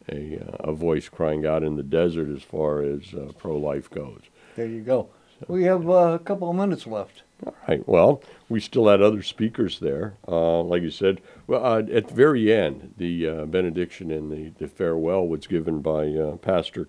a, 0.10 0.38
uh, 0.40 0.70
a 0.70 0.74
voice 0.74 1.10
crying 1.10 1.46
out 1.46 1.64
in 1.64 1.76
the 1.76 1.84
desert 1.84 2.30
as 2.30 2.44
far 2.44 2.82
as 2.82 3.14
uh, 3.14 3.32
pro-life 3.38 3.90
goes. 3.90 4.22
There 4.56 4.68
you 4.68 4.82
go. 4.82 5.10
We 5.50 5.64
have 5.66 5.90
uh, 5.90 6.14
a 6.14 6.20
couple 6.20 6.50
of 6.50 6.56
minutes 6.56 6.88
left. 6.88 7.24
All 7.46 7.54
right. 7.68 7.86
Well, 7.86 8.22
we 8.48 8.62
still 8.62 8.88
had 8.88 9.02
other 9.02 9.22
speakers 9.22 9.80
there. 9.80 10.14
Uh, 10.26 10.62
like 10.62 10.82
you 10.82 10.90
said, 10.92 11.20
well, 11.48 11.66
uh, 11.66 11.80
at 11.80 12.08
the 12.08 12.14
very 12.14 12.54
end, 12.54 12.94
the 12.98 13.28
uh, 13.28 13.46
benediction 13.46 14.12
and 14.12 14.32
the, 14.32 14.54
the 14.58 14.70
farewell 14.70 15.28
was 15.28 15.46
given 15.46 15.82
by 15.82 16.08
uh, 16.08 16.38
Pastor 16.38 16.88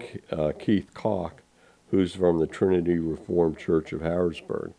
K- 0.00 0.20
uh, 0.32 0.50
Keith 0.58 0.92
Koch, 0.94 1.40
who's 1.90 2.14
from 2.14 2.38
the 2.38 2.46
Trinity 2.46 2.98
Reformed 2.98 3.58
Church 3.58 3.92
of 3.92 4.00
Harrisburg. 4.00 4.72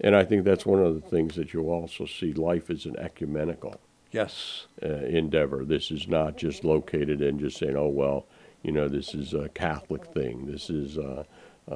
And 0.00 0.14
I 0.14 0.24
think 0.24 0.44
that's 0.44 0.64
one 0.64 0.82
of 0.82 0.94
the 0.94 1.08
things 1.08 1.34
that 1.36 1.52
you'll 1.52 1.70
also 1.70 2.06
see. 2.06 2.32
Life 2.32 2.70
is 2.70 2.86
an 2.86 2.96
ecumenical 2.98 3.80
Yes. 4.12 4.66
uh, 4.82 4.88
endeavor. 4.88 5.64
This 5.64 5.90
is 5.90 6.08
not 6.08 6.36
just 6.36 6.64
located 6.64 7.20
in 7.20 7.38
just 7.38 7.58
saying, 7.58 7.76
oh, 7.76 7.88
well, 7.88 8.26
you 8.62 8.72
know, 8.72 8.88
this 8.88 9.14
is 9.14 9.34
a 9.34 9.48
Catholic 9.50 10.04
thing. 10.06 10.46
This 10.46 10.70
is 10.70 10.96
uh, 10.98 11.24
uh, 11.70 11.74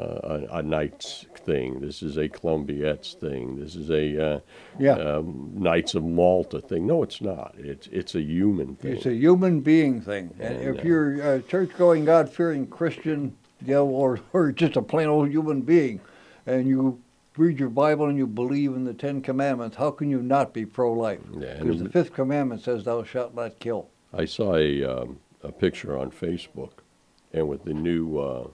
a, 0.51 0.59
a 0.59 0.63
Knights 0.63 1.27
thing. 1.37 1.81
This 1.81 2.03
is 2.03 2.17
a 2.17 2.29
Columbiettes 2.29 3.15
thing. 3.15 3.61
This 3.61 3.75
is 3.77 3.91
a 3.91 4.35
uh, 4.37 4.41
Yeah. 4.79 4.95
um, 4.95 5.51
Knights 5.55 5.95
of 5.95 6.03
Malta 6.05 6.61
thing. 6.61 6.87
No, 6.87 7.03
it's 7.03 7.21
not. 7.21 7.55
It's 7.59 7.89
it's 7.89 8.15
a 8.15 8.23
human 8.23 8.77
thing. 8.77 8.93
It's 8.97 9.07
a 9.07 9.15
human 9.15 9.61
being 9.61 10.01
thing. 10.01 10.31
And 10.41 10.57
And, 10.57 10.77
if 10.79 10.85
uh, 10.85 10.89
you're 10.89 11.35
a 11.35 11.43
church-going, 11.43 12.05
God-fearing 12.07 12.69
Christian, 12.69 13.37
you 13.65 13.75
know, 13.75 13.87
or, 13.87 14.21
or 14.33 14.53
just 14.53 14.77
a 14.77 14.83
plain 14.83 15.09
old 15.09 15.31
human 15.31 15.61
being, 15.63 16.01
and 16.47 16.67
you 16.67 17.01
read 17.37 17.59
your 17.59 17.71
Bible 17.71 18.07
and 18.07 18.19
you 18.19 18.27
believe 18.27 18.75
in 18.75 18.85
the 18.85 18.93
Ten 18.95 19.23
Commandments, 19.23 19.77
how 19.77 19.91
can 19.91 20.11
you 20.11 20.21
not 20.21 20.53
be 20.53 20.67
pro-life? 20.67 21.21
Yeah, 21.39 21.55
Because 21.61 21.81
it- 21.81 21.85
the 21.85 21.91
fifth 21.91 22.13
commandment 22.13 22.61
says, 22.61 22.85
"Thou 22.85 23.03
shalt 23.05 23.35
not 23.35 23.59
kill." 23.59 23.89
I 24.13 24.25
saw 24.27 24.57
a 24.57 24.85
um, 24.85 25.19
a 25.43 25.51
picture 25.51 25.97
on 25.99 26.11
Facebook, 26.11 26.73
and 27.33 27.49
with 27.49 27.65
the 27.65 27.73
new 27.75 28.19
uh, 28.19 28.47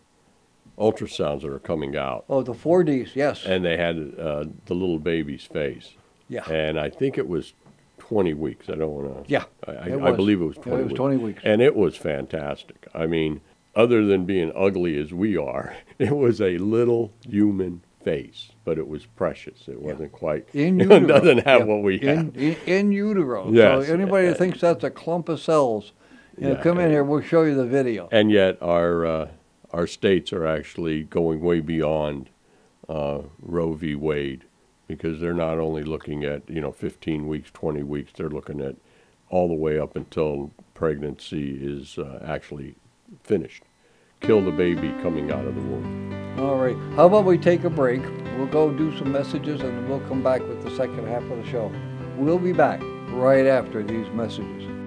ultrasounds 0.78 1.42
that 1.42 1.52
are 1.52 1.58
coming 1.58 1.96
out, 1.96 2.24
Oh, 2.28 2.42
the 2.42 2.54
four 2.54 2.84
Ds, 2.84 3.16
yes. 3.16 3.44
and 3.44 3.64
they 3.64 3.76
had 3.76 3.96
uh, 4.18 4.44
the 4.66 4.74
little 4.74 4.98
baby's 4.98 5.44
face. 5.44 5.94
yeah. 6.28 6.48
and 6.50 6.78
I 6.78 6.88
think 6.90 7.18
it 7.18 7.26
was 7.28 7.52
20 7.98 8.34
weeks. 8.34 8.68
I 8.70 8.74
don't 8.76 8.92
want 8.92 9.26
to. 9.26 9.30
Yeah, 9.32 9.44
I, 9.66 9.72
I, 9.72 10.08
I 10.08 10.12
believe 10.12 10.40
it 10.40 10.44
was 10.44 10.56
Yeah, 10.64 10.74
it 10.74 10.76
was 10.76 10.84
weeks. 10.86 10.96
20 10.96 11.16
weeks. 11.16 11.42
and 11.44 11.60
it 11.60 11.74
was 11.74 11.96
fantastic. 11.96 12.86
I 12.94 13.06
mean, 13.06 13.40
other 13.78 14.04
than 14.04 14.26
being 14.26 14.52
ugly 14.56 15.00
as 15.00 15.14
we 15.14 15.36
are, 15.36 15.76
it 15.98 16.14
was 16.14 16.40
a 16.40 16.58
little 16.58 17.12
human 17.26 17.80
face, 18.02 18.50
but 18.64 18.76
it 18.76 18.88
was 18.88 19.06
precious. 19.06 19.68
It 19.68 19.80
wasn't 19.80 20.12
quite. 20.12 20.48
in 20.52 20.80
it 20.90 21.06
doesn't 21.06 21.46
have 21.46 21.60
Yeah, 21.60 21.64
what 21.64 21.82
we 21.82 21.98
have. 22.00 22.36
In, 22.36 22.56
in 22.66 22.92
utero. 22.92 23.50
Yes. 23.50 23.86
So 23.86 23.94
anybody 23.94 24.28
that 24.28 24.36
thinks 24.36 24.60
that's 24.60 24.84
a 24.84 24.90
clump 24.90 25.28
of 25.28 25.40
cells, 25.40 25.92
you 26.36 26.48
know, 26.48 26.56
come 26.56 26.78
in 26.78 26.90
here. 26.90 27.04
We'll 27.04 27.22
show 27.22 27.42
you 27.42 27.54
the 27.54 27.66
video. 27.66 28.08
And 28.12 28.30
yet, 28.30 28.60
our 28.60 29.06
uh, 29.06 29.28
our 29.70 29.86
states 29.86 30.32
are 30.32 30.46
actually 30.46 31.04
going 31.04 31.40
way 31.40 31.60
beyond 31.60 32.30
uh, 32.88 33.22
Roe 33.40 33.74
v. 33.74 33.94
Wade 33.94 34.44
because 34.86 35.20
they're 35.20 35.34
not 35.34 35.58
only 35.58 35.82
looking 35.82 36.24
at 36.24 36.48
you 36.48 36.60
know 36.60 36.72
15 36.72 37.28
weeks, 37.28 37.50
20 37.52 37.82
weeks. 37.82 38.12
They're 38.16 38.28
looking 38.28 38.60
at 38.60 38.76
all 39.28 39.48
the 39.48 39.54
way 39.54 39.78
up 39.78 39.94
until 39.94 40.52
pregnancy 40.74 41.58
is 41.60 41.98
uh, 41.98 42.24
actually 42.24 42.76
finished. 43.22 43.62
Kill 44.20 44.44
the 44.44 44.50
baby 44.50 44.90
coming 45.02 45.30
out 45.30 45.44
of 45.44 45.54
the 45.54 45.60
womb. 45.60 46.38
All 46.38 46.56
right. 46.56 46.76
How 46.94 47.06
about 47.06 47.24
we 47.24 47.38
take 47.38 47.64
a 47.64 47.70
break? 47.70 48.02
We'll 48.36 48.46
go 48.46 48.70
do 48.70 48.96
some 48.98 49.10
messages 49.10 49.60
and 49.60 49.88
we'll 49.88 50.00
come 50.00 50.22
back 50.22 50.40
with 50.42 50.62
the 50.62 50.70
second 50.76 51.06
half 51.08 51.22
of 51.22 51.38
the 51.38 51.46
show. 51.50 51.72
We'll 52.16 52.38
be 52.38 52.52
back 52.52 52.80
right 53.10 53.46
after 53.46 53.82
these 53.82 54.08
messages. 54.10 54.77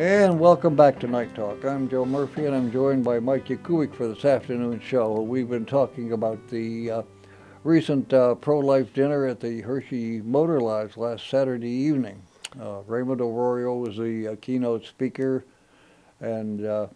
And 0.00 0.40
welcome 0.40 0.74
back 0.76 0.98
to 1.00 1.06
Knight 1.06 1.34
Talk. 1.34 1.62
I'm 1.62 1.86
Joe 1.86 2.06
Murphy 2.06 2.46
and 2.46 2.56
I'm 2.56 2.72
joined 2.72 3.04
by 3.04 3.20
Mike 3.20 3.48
Yakubik 3.48 3.94
for 3.94 4.08
this 4.08 4.24
afternoon 4.24 4.80
show. 4.80 5.20
We've 5.20 5.50
been 5.50 5.66
talking 5.66 6.12
about 6.12 6.48
the 6.48 6.90
uh, 6.90 7.02
recent 7.64 8.10
uh, 8.14 8.36
pro-life 8.36 8.94
dinner 8.94 9.26
at 9.26 9.40
the 9.40 9.60
Hershey 9.60 10.22
Motor 10.22 10.58
Lodge 10.58 10.96
last 10.96 11.28
Saturday 11.28 11.68
evening. 11.68 12.22
Uh, 12.58 12.80
Raymond 12.86 13.20
Arroyo 13.20 13.76
was 13.76 13.98
the 13.98 14.28
uh, 14.28 14.36
keynote 14.40 14.86
speaker 14.86 15.44
and 16.20 16.64
uh, 16.64 16.86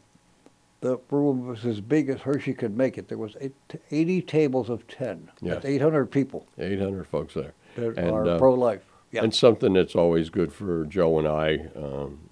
the 0.81 0.97
room 1.11 1.47
was 1.47 1.67
as 1.67 1.83
big 1.83 2.09
as 2.09 2.23
Hershey 2.23 2.55
could 2.55 2.75
make 2.75 2.97
it. 2.97 3.09
There 3.09 3.19
was 3.19 3.37
eight, 3.39 3.55
80 3.91 4.23
tables 4.23 4.71
of 4.71 4.89
10. 4.89 5.31
Yes. 5.43 5.57
That's 5.57 5.67
800 5.67 6.07
people 6.07 6.47
800 6.57 7.07
folks 7.07 7.35
there. 7.35 7.53
that 7.75 7.99
And, 7.99 8.11
are 8.11 8.27
uh, 8.27 8.39
pro-life. 8.39 8.81
Yeah. 9.11 9.25
And 9.25 9.35
something 9.35 9.75
that's 9.75 9.95
always 9.95 10.31
good 10.31 10.55
for 10.55 10.87
Joe 10.87 11.19
and 11.19 11.29
I, 11.29 11.67
um, 11.77 12.31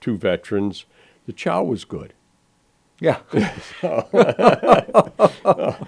two 0.00 0.16
veterans, 0.16 0.84
the 1.26 1.32
chow 1.32 1.62
was 1.62 1.84
good. 1.84 2.12
yeah. 3.00 3.18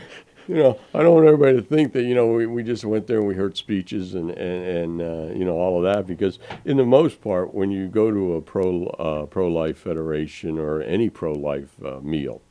You 0.49 0.57
know, 0.57 0.81
I 0.93 1.02
don't 1.05 1.14
want 1.14 1.26
everybody 1.26 1.57
to 1.59 1.62
think 1.62 1.93
that, 1.93 2.02
you 2.02 2.14
know, 2.14 2.26
we, 2.33 2.45
we 2.45 2.64
just 2.64 2.85
went 2.85 3.07
there 3.07 3.19
and 3.19 3.26
we 3.29 3.35
heard 3.37 3.57
speeches 3.57 4.14
and, 4.17 4.31
and, 4.33 4.67
and 4.67 5.00
uh, 5.00 5.33
you 5.38 5.45
know, 5.45 5.52
all 5.52 5.76
of 5.76 5.85
that 5.85 6.09
because 6.09 6.40
in 6.64 6.76
the 6.76 6.85
most 6.85 7.21
part, 7.21 7.55
when 7.55 7.71
you 7.71 7.87
go 7.87 8.11
to 8.11 8.35
a 8.35 8.40
pro, 8.40 8.87
uh, 8.87 9.26
pro-life 9.26 9.79
federation 9.79 10.59
or 10.59 10.83
any 10.83 11.09
pro-life 11.09 11.76
uh, 11.85 12.00
meal, 12.00 12.43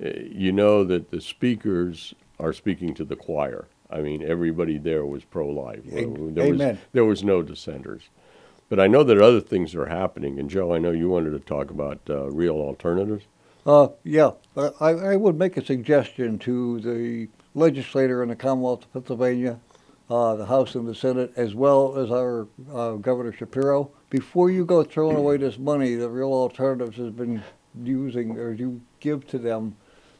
eh, 0.00 0.12
you 0.30 0.52
know 0.52 0.84
that 0.84 1.10
the 1.10 1.20
speakers 1.20 2.14
are 2.38 2.52
speaking 2.52 2.94
to 2.94 3.04
the 3.04 3.16
choir. 3.16 3.66
I 3.90 4.00
mean, 4.00 4.22
everybody 4.22 4.78
there 4.78 5.04
was 5.04 5.24
pro-life. 5.24 5.84
A- 5.86 6.06
There 6.30 6.44
amen. 6.44 6.68
Was, 6.74 6.78
there 6.92 7.04
was 7.04 7.24
no 7.24 7.42
dissenters. 7.42 8.10
But 8.70 8.78
I 8.78 8.86
know 8.86 9.02
that 9.02 9.20
other 9.20 9.40
things 9.40 9.74
are 9.74 9.86
happening. 9.86 10.38
And 10.38 10.48
Joe, 10.48 10.72
I 10.72 10.78
know 10.78 10.92
you 10.92 11.10
wanted 11.10 11.32
to 11.32 11.40
talk 11.40 11.70
about 11.70 11.98
uh, 12.08 12.30
real 12.30 12.54
alternatives. 12.54 13.24
Uh, 13.66 13.88
yeah, 14.04 14.30
I, 14.56 14.90
I 14.90 15.16
would 15.16 15.36
make 15.36 15.56
a 15.56 15.64
suggestion 15.64 16.38
to 16.38 16.80
the 16.80 17.28
legislator 17.54 18.22
in 18.22 18.28
the 18.28 18.36
Commonwealth 18.36 18.84
of 18.84 18.92
Pennsylvania, 18.92 19.58
uh, 20.08 20.36
the 20.36 20.46
House 20.46 20.76
and 20.76 20.86
the 20.86 20.94
Senate, 20.94 21.32
as 21.36 21.54
well 21.54 21.98
as 21.98 22.10
our 22.12 22.46
uh, 22.72 22.92
Governor 22.92 23.32
Shapiro. 23.32 23.90
Before 24.08 24.50
you 24.50 24.64
go 24.64 24.84
throwing 24.84 25.16
away 25.16 25.36
this 25.36 25.58
money 25.58 25.96
that 25.96 26.08
Real 26.08 26.32
Alternatives 26.32 26.96
has 26.96 27.10
been 27.10 27.42
using 27.82 28.38
or 28.38 28.52
you 28.52 28.80
give 29.00 29.26
to 29.28 29.38
them 29.38 29.76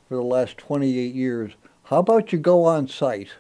for 0.09 0.17
the 0.17 0.23
last 0.23 0.59
28 0.59 1.15
years, 1.15 1.53
how 1.85 1.99
about 1.99 2.33
you 2.33 2.39
go 2.39 2.65
on 2.65 2.89
site 2.89 3.31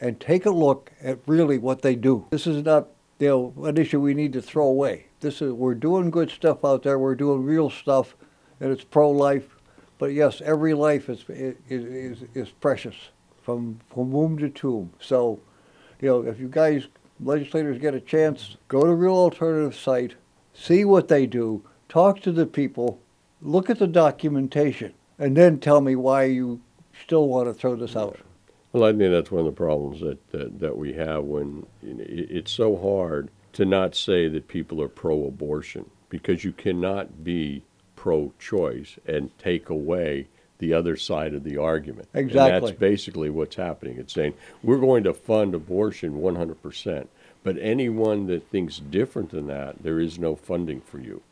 and 0.00 0.20
take 0.20 0.46
a 0.46 0.50
look 0.50 0.92
at 1.02 1.18
really 1.26 1.58
what 1.58 1.82
they 1.82 1.96
do? 1.96 2.26
This 2.30 2.46
is 2.46 2.64
not 2.64 2.88
know 3.28 3.54
an 3.64 3.76
issue 3.76 4.00
we 4.00 4.14
need 4.14 4.32
to 4.34 4.42
throw 4.42 4.66
away. 4.66 5.06
This 5.20 5.42
is 5.42 5.52
we're 5.52 5.74
doing 5.74 6.10
good 6.10 6.30
stuff 6.30 6.64
out 6.64 6.82
there. 6.82 6.98
We're 6.98 7.14
doing 7.14 7.44
real 7.44 7.70
stuff 7.70 8.16
and 8.60 8.70
it's 8.70 8.84
pro-life. 8.84 9.56
But 9.98 10.12
yes, 10.12 10.40
every 10.44 10.74
life 10.74 11.08
is 11.08 11.24
is 11.28 11.56
is, 11.68 12.24
is 12.34 12.48
precious 12.50 12.96
from 13.42 13.80
from 13.92 14.10
womb 14.10 14.38
to 14.38 14.48
tomb. 14.48 14.92
So, 15.00 15.40
you 16.00 16.08
know, 16.08 16.22
if 16.22 16.40
you 16.40 16.48
guys 16.48 16.88
legislators 17.20 17.78
get 17.78 17.94
a 17.94 18.00
chance, 18.00 18.56
go 18.68 18.84
to 18.84 18.94
Real 18.94 19.14
Alternative 19.14 19.74
site, 19.74 20.16
see 20.52 20.84
what 20.84 21.08
they 21.08 21.26
do, 21.26 21.62
talk 21.88 22.20
to 22.22 22.32
the 22.32 22.46
people, 22.46 23.00
look 23.40 23.70
at 23.70 23.78
the 23.78 23.86
documentation, 23.86 24.94
and 25.18 25.36
then 25.36 25.58
tell 25.58 25.80
me 25.80 25.94
why 25.96 26.24
you 26.24 26.60
still 27.00 27.28
want 27.28 27.48
to 27.48 27.54
throw 27.54 27.76
this 27.76 27.96
out. 27.96 28.18
Well, 28.72 28.84
I 28.84 28.92
think 28.92 29.10
that's 29.12 29.30
one 29.30 29.40
of 29.40 29.46
the 29.46 29.52
problems 29.52 30.00
that, 30.00 30.30
that, 30.30 30.60
that 30.60 30.76
we 30.76 30.94
have 30.94 31.24
when 31.24 31.66
you 31.82 31.94
know, 31.94 32.04
it, 32.04 32.30
it's 32.30 32.50
so 32.50 32.76
hard 32.76 33.30
to 33.54 33.64
not 33.64 33.94
say 33.94 34.28
that 34.28 34.48
people 34.48 34.80
are 34.80 34.88
pro 34.88 35.26
abortion 35.26 35.90
because 36.08 36.44
you 36.44 36.52
cannot 36.52 37.22
be 37.22 37.64
pro 37.96 38.32
choice 38.38 38.98
and 39.06 39.36
take 39.38 39.68
away 39.68 40.28
the 40.58 40.72
other 40.72 40.96
side 40.96 41.34
of 41.34 41.44
the 41.44 41.56
argument. 41.56 42.08
Exactly. 42.14 42.56
And 42.56 42.64
that's 42.64 42.78
basically 42.78 43.30
what's 43.30 43.56
happening. 43.56 43.98
It's 43.98 44.14
saying 44.14 44.34
we're 44.62 44.78
going 44.78 45.04
to 45.04 45.12
fund 45.12 45.54
abortion 45.54 46.20
100%, 46.20 47.08
but 47.42 47.56
anyone 47.58 48.26
that 48.28 48.48
thinks 48.48 48.78
different 48.78 49.30
than 49.30 49.48
that, 49.48 49.82
there 49.82 49.98
is 50.00 50.18
no 50.18 50.36
funding 50.36 50.80
for 50.80 50.98
you. 50.98 51.22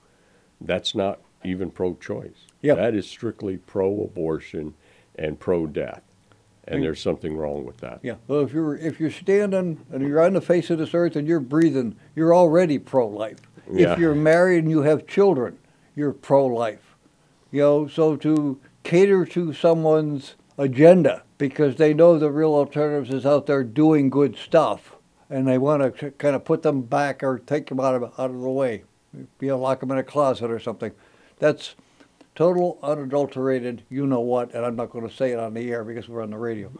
That's 0.60 0.94
not 0.94 1.20
even 1.44 1.70
pro 1.70 1.94
choice. 1.94 2.46
Yep. 2.62 2.76
That 2.76 2.94
is 2.94 3.08
strictly 3.08 3.56
pro 3.56 4.02
abortion 4.02 4.74
and 5.14 5.38
pro 5.38 5.66
death. 5.66 6.02
And 6.70 6.82
there's 6.82 7.00
something 7.00 7.36
wrong 7.36 7.64
with 7.64 7.78
that. 7.78 8.00
Yeah. 8.02 8.14
Well, 8.28 8.40
if 8.40 8.52
you're 8.52 8.76
if 8.76 9.00
you're 9.00 9.10
standing 9.10 9.84
and 9.90 10.06
you're 10.06 10.22
on 10.22 10.34
the 10.34 10.40
face 10.40 10.70
of 10.70 10.78
this 10.78 10.94
earth 10.94 11.16
and 11.16 11.26
you're 11.26 11.40
breathing, 11.40 11.96
you're 12.14 12.34
already 12.34 12.78
pro-life. 12.78 13.40
Yeah. 13.70 13.92
If 13.92 13.98
you're 13.98 14.14
married 14.14 14.64
and 14.64 14.70
you 14.70 14.82
have 14.82 15.06
children, 15.06 15.58
you're 15.94 16.12
pro-life. 16.12 16.96
You 17.50 17.60
know, 17.60 17.86
so 17.88 18.16
to 18.16 18.60
cater 18.84 19.24
to 19.26 19.52
someone's 19.52 20.36
agenda 20.56 21.22
because 21.38 21.76
they 21.76 21.94
know 21.94 22.18
the 22.18 22.30
real 22.30 22.54
alternatives 22.54 23.10
is 23.10 23.26
out 23.26 23.46
there 23.46 23.64
doing 23.64 24.10
good 24.10 24.36
stuff, 24.36 24.94
and 25.28 25.48
they 25.48 25.58
want 25.58 25.98
to 25.98 26.10
kind 26.12 26.36
of 26.36 26.44
put 26.44 26.62
them 26.62 26.82
back 26.82 27.22
or 27.22 27.38
take 27.38 27.68
them 27.68 27.80
out 27.80 27.94
of 27.94 28.02
out 28.18 28.30
of 28.30 28.40
the 28.40 28.50
way, 28.50 28.84
you 29.40 29.48
know, 29.48 29.58
lock 29.58 29.80
them 29.80 29.90
in 29.90 29.98
a 29.98 30.02
closet 30.02 30.50
or 30.50 30.60
something. 30.60 30.92
That's 31.38 31.74
total 32.40 32.78
unadulterated. 32.82 33.82
You 33.90 34.06
know 34.06 34.20
what? 34.20 34.54
And 34.54 34.64
I'm 34.64 34.74
not 34.74 34.88
going 34.88 35.06
to 35.06 35.14
say 35.14 35.32
it 35.32 35.38
on 35.38 35.52
the 35.52 35.70
air 35.70 35.84
because 35.84 36.08
we're 36.08 36.22
on 36.22 36.30
the 36.30 36.38
radio. 36.38 36.72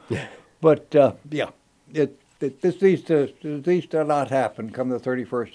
But 0.63 0.95
uh, 0.97 1.13
yeah, 1.31 1.51
it, 1.93 2.19
it 2.41 2.63
this 2.63 2.81
needs 2.81 3.03
to 3.03 3.31
this 3.43 3.67
needs 3.67 3.87
to 3.89 4.03
not 4.05 4.31
happen 4.31 4.71
come 4.71 4.89
the 4.89 4.99
31st 4.99 5.53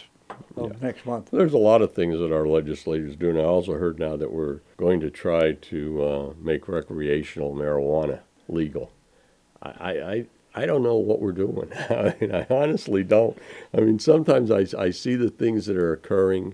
of 0.58 0.72
Yeah. 0.72 0.78
next 0.80 1.08
month. 1.08 1.30
There's 1.32 1.54
a 1.54 1.58
lot 1.58 1.82
of 1.82 1.94
things 1.94 2.20
that 2.20 2.32
our 2.32 2.48
legislators 2.48 3.16
do. 3.16 3.32
And 3.32 3.40
I 3.40 3.46
also 3.46 3.74
heard 3.74 3.98
now 4.00 4.16
that 4.16 4.32
we're 4.32 4.60
going 4.78 5.00
to 5.00 5.10
try 5.10 5.54
to 5.54 6.04
uh, 6.04 6.34
make 6.40 6.68
recreational 6.68 7.56
marijuana 7.56 8.20
legal. 8.48 8.92
I, 9.64 9.70
I, 9.70 9.92
I, 10.12 10.26
I 10.54 10.66
don't 10.68 10.84
know 10.84 10.98
what 10.98 11.20
we're 11.20 11.32
doing. 11.32 11.72
I 11.90 12.16
mean, 12.22 12.34
I 12.34 12.46
honestly 12.52 13.04
don't. 13.04 13.36
I 13.76 13.82
mean, 13.82 13.98
sometimes 13.98 14.52
I, 14.52 14.66
I 14.80 14.92
see 14.92 15.16
the 15.16 15.32
things 15.32 15.66
that 15.66 15.78
are 15.78 15.94
occurring, 15.94 16.54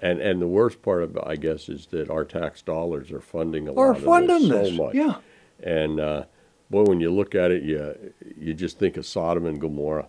and, 0.00 0.20
and 0.20 0.40
the 0.40 0.46
worst 0.46 0.82
part 0.82 1.02
of 1.02 1.16
it, 1.16 1.22
I 1.26 1.36
guess, 1.36 1.68
is 1.68 1.86
that 1.86 2.10
our 2.10 2.24
tax 2.24 2.62
dollars 2.62 3.10
are 3.10 3.20
funding 3.20 3.68
a 3.68 3.72
lot 3.72 3.98
funding 3.98 4.36
of 4.36 4.42
this 4.42 4.50
this, 4.50 4.76
so 4.76 4.84
much. 4.84 4.94
yeah. 4.94 5.16
And 5.62 5.98
uh, 6.00 6.24
boy, 6.70 6.84
when 6.84 7.00
you 7.00 7.10
look 7.10 7.34
at 7.34 7.50
it, 7.50 7.62
you 7.62 8.12
you 8.36 8.54
just 8.54 8.78
think 8.78 8.96
of 8.96 9.06
Sodom 9.06 9.44
and 9.46 9.60
Gomorrah, 9.60 10.08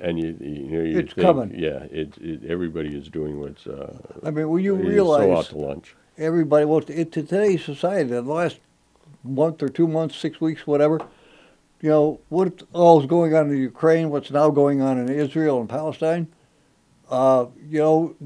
and 0.00 0.18
you 0.18 0.36
you 0.40 0.78
know 0.78 0.82
you 0.82 0.98
It's 0.98 1.12
think, 1.12 1.26
coming. 1.26 1.58
Yeah, 1.58 1.84
it, 1.90 2.16
it 2.18 2.44
everybody 2.46 2.96
is 2.96 3.08
doing 3.08 3.38
what's 3.40 3.66
uh, 3.66 3.98
I 4.24 4.30
mean, 4.30 4.48
when 4.48 4.62
you 4.64 4.74
realize 4.74 5.24
so 5.24 5.36
out 5.36 5.44
to 5.46 5.58
lunch. 5.58 5.94
everybody, 6.16 6.64
well, 6.64 6.80
in 6.80 7.10
today's 7.10 7.64
society, 7.64 8.08
the 8.10 8.22
last 8.22 8.60
month 9.24 9.62
or 9.62 9.68
two 9.68 9.86
months, 9.88 10.16
six 10.16 10.40
weeks, 10.40 10.66
whatever, 10.66 11.00
you 11.82 11.90
know, 11.90 12.20
what 12.28 12.62
all 12.72 13.00
is 13.00 13.06
going 13.06 13.34
on 13.34 13.50
in 13.50 13.58
Ukraine, 13.58 14.10
what's 14.10 14.30
now 14.30 14.48
going 14.50 14.80
on 14.80 14.98
in 14.98 15.08
Israel 15.08 15.60
and 15.60 15.68
Palestine, 15.68 16.28
uh, 17.10 17.46
you 17.68 17.78
know, 17.78 18.16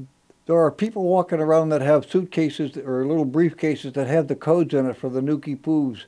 there 0.45 0.57
are 0.57 0.71
people 0.71 1.03
walking 1.03 1.39
around 1.39 1.69
that 1.69 1.81
have 1.81 2.09
suitcases 2.09 2.77
or 2.77 3.05
little 3.05 3.25
briefcases 3.25 3.93
that 3.93 4.07
have 4.07 4.27
the 4.27 4.35
codes 4.35 4.73
in 4.73 4.85
it 4.85 4.97
for 4.97 5.09
the 5.09 5.21
Nuki 5.21 5.57
Poos. 5.57 6.05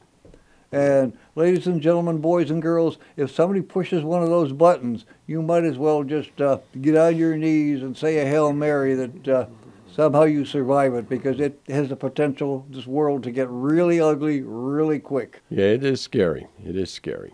And 0.71 1.17
ladies 1.36 1.67
and 1.67 1.82
gentlemen, 1.82 2.17
boys 2.17 2.52
and 2.52 2.62
girls, 2.62 2.98
if 3.15 3.32
somebody 3.32 3.62
pushes 3.62 4.04
one 4.04 4.24
of 4.24 4.30
those 4.30 4.52
buttons, 4.52 5.06
you 5.26 5.41
might 5.41 5.63
as 5.63 5.78
well 5.78 6.04
just 6.04 6.41
uh, 6.41 6.60
get 6.82 6.98
on 6.98 7.15
your 7.15 7.38
knees 7.38 7.82
and 7.82 7.95
say 7.95 8.17
a 8.17 8.26
Hail 8.26 8.52
Mary 8.52 8.93
that 8.93 9.28
uh, 9.28 9.45
somehow 9.89 10.24
you 10.24 10.43
survive 10.43 10.93
it 10.95 11.08
because 11.08 11.39
it 11.39 11.62
has 11.69 11.88
the 11.88 11.95
potential, 11.95 12.65
this 12.69 12.86
world, 12.86 13.24
to 13.24 13.32
get 13.32 13.48
really 13.50 14.02
ugly 14.02 14.41
really 14.41 15.00
quick. 15.00 15.41
Yeah, 15.50 15.65
it 15.65 15.86
is 15.86 16.02
scary. 16.02 16.48
It 16.65 16.76
is 16.76 16.91
scary, 16.91 17.34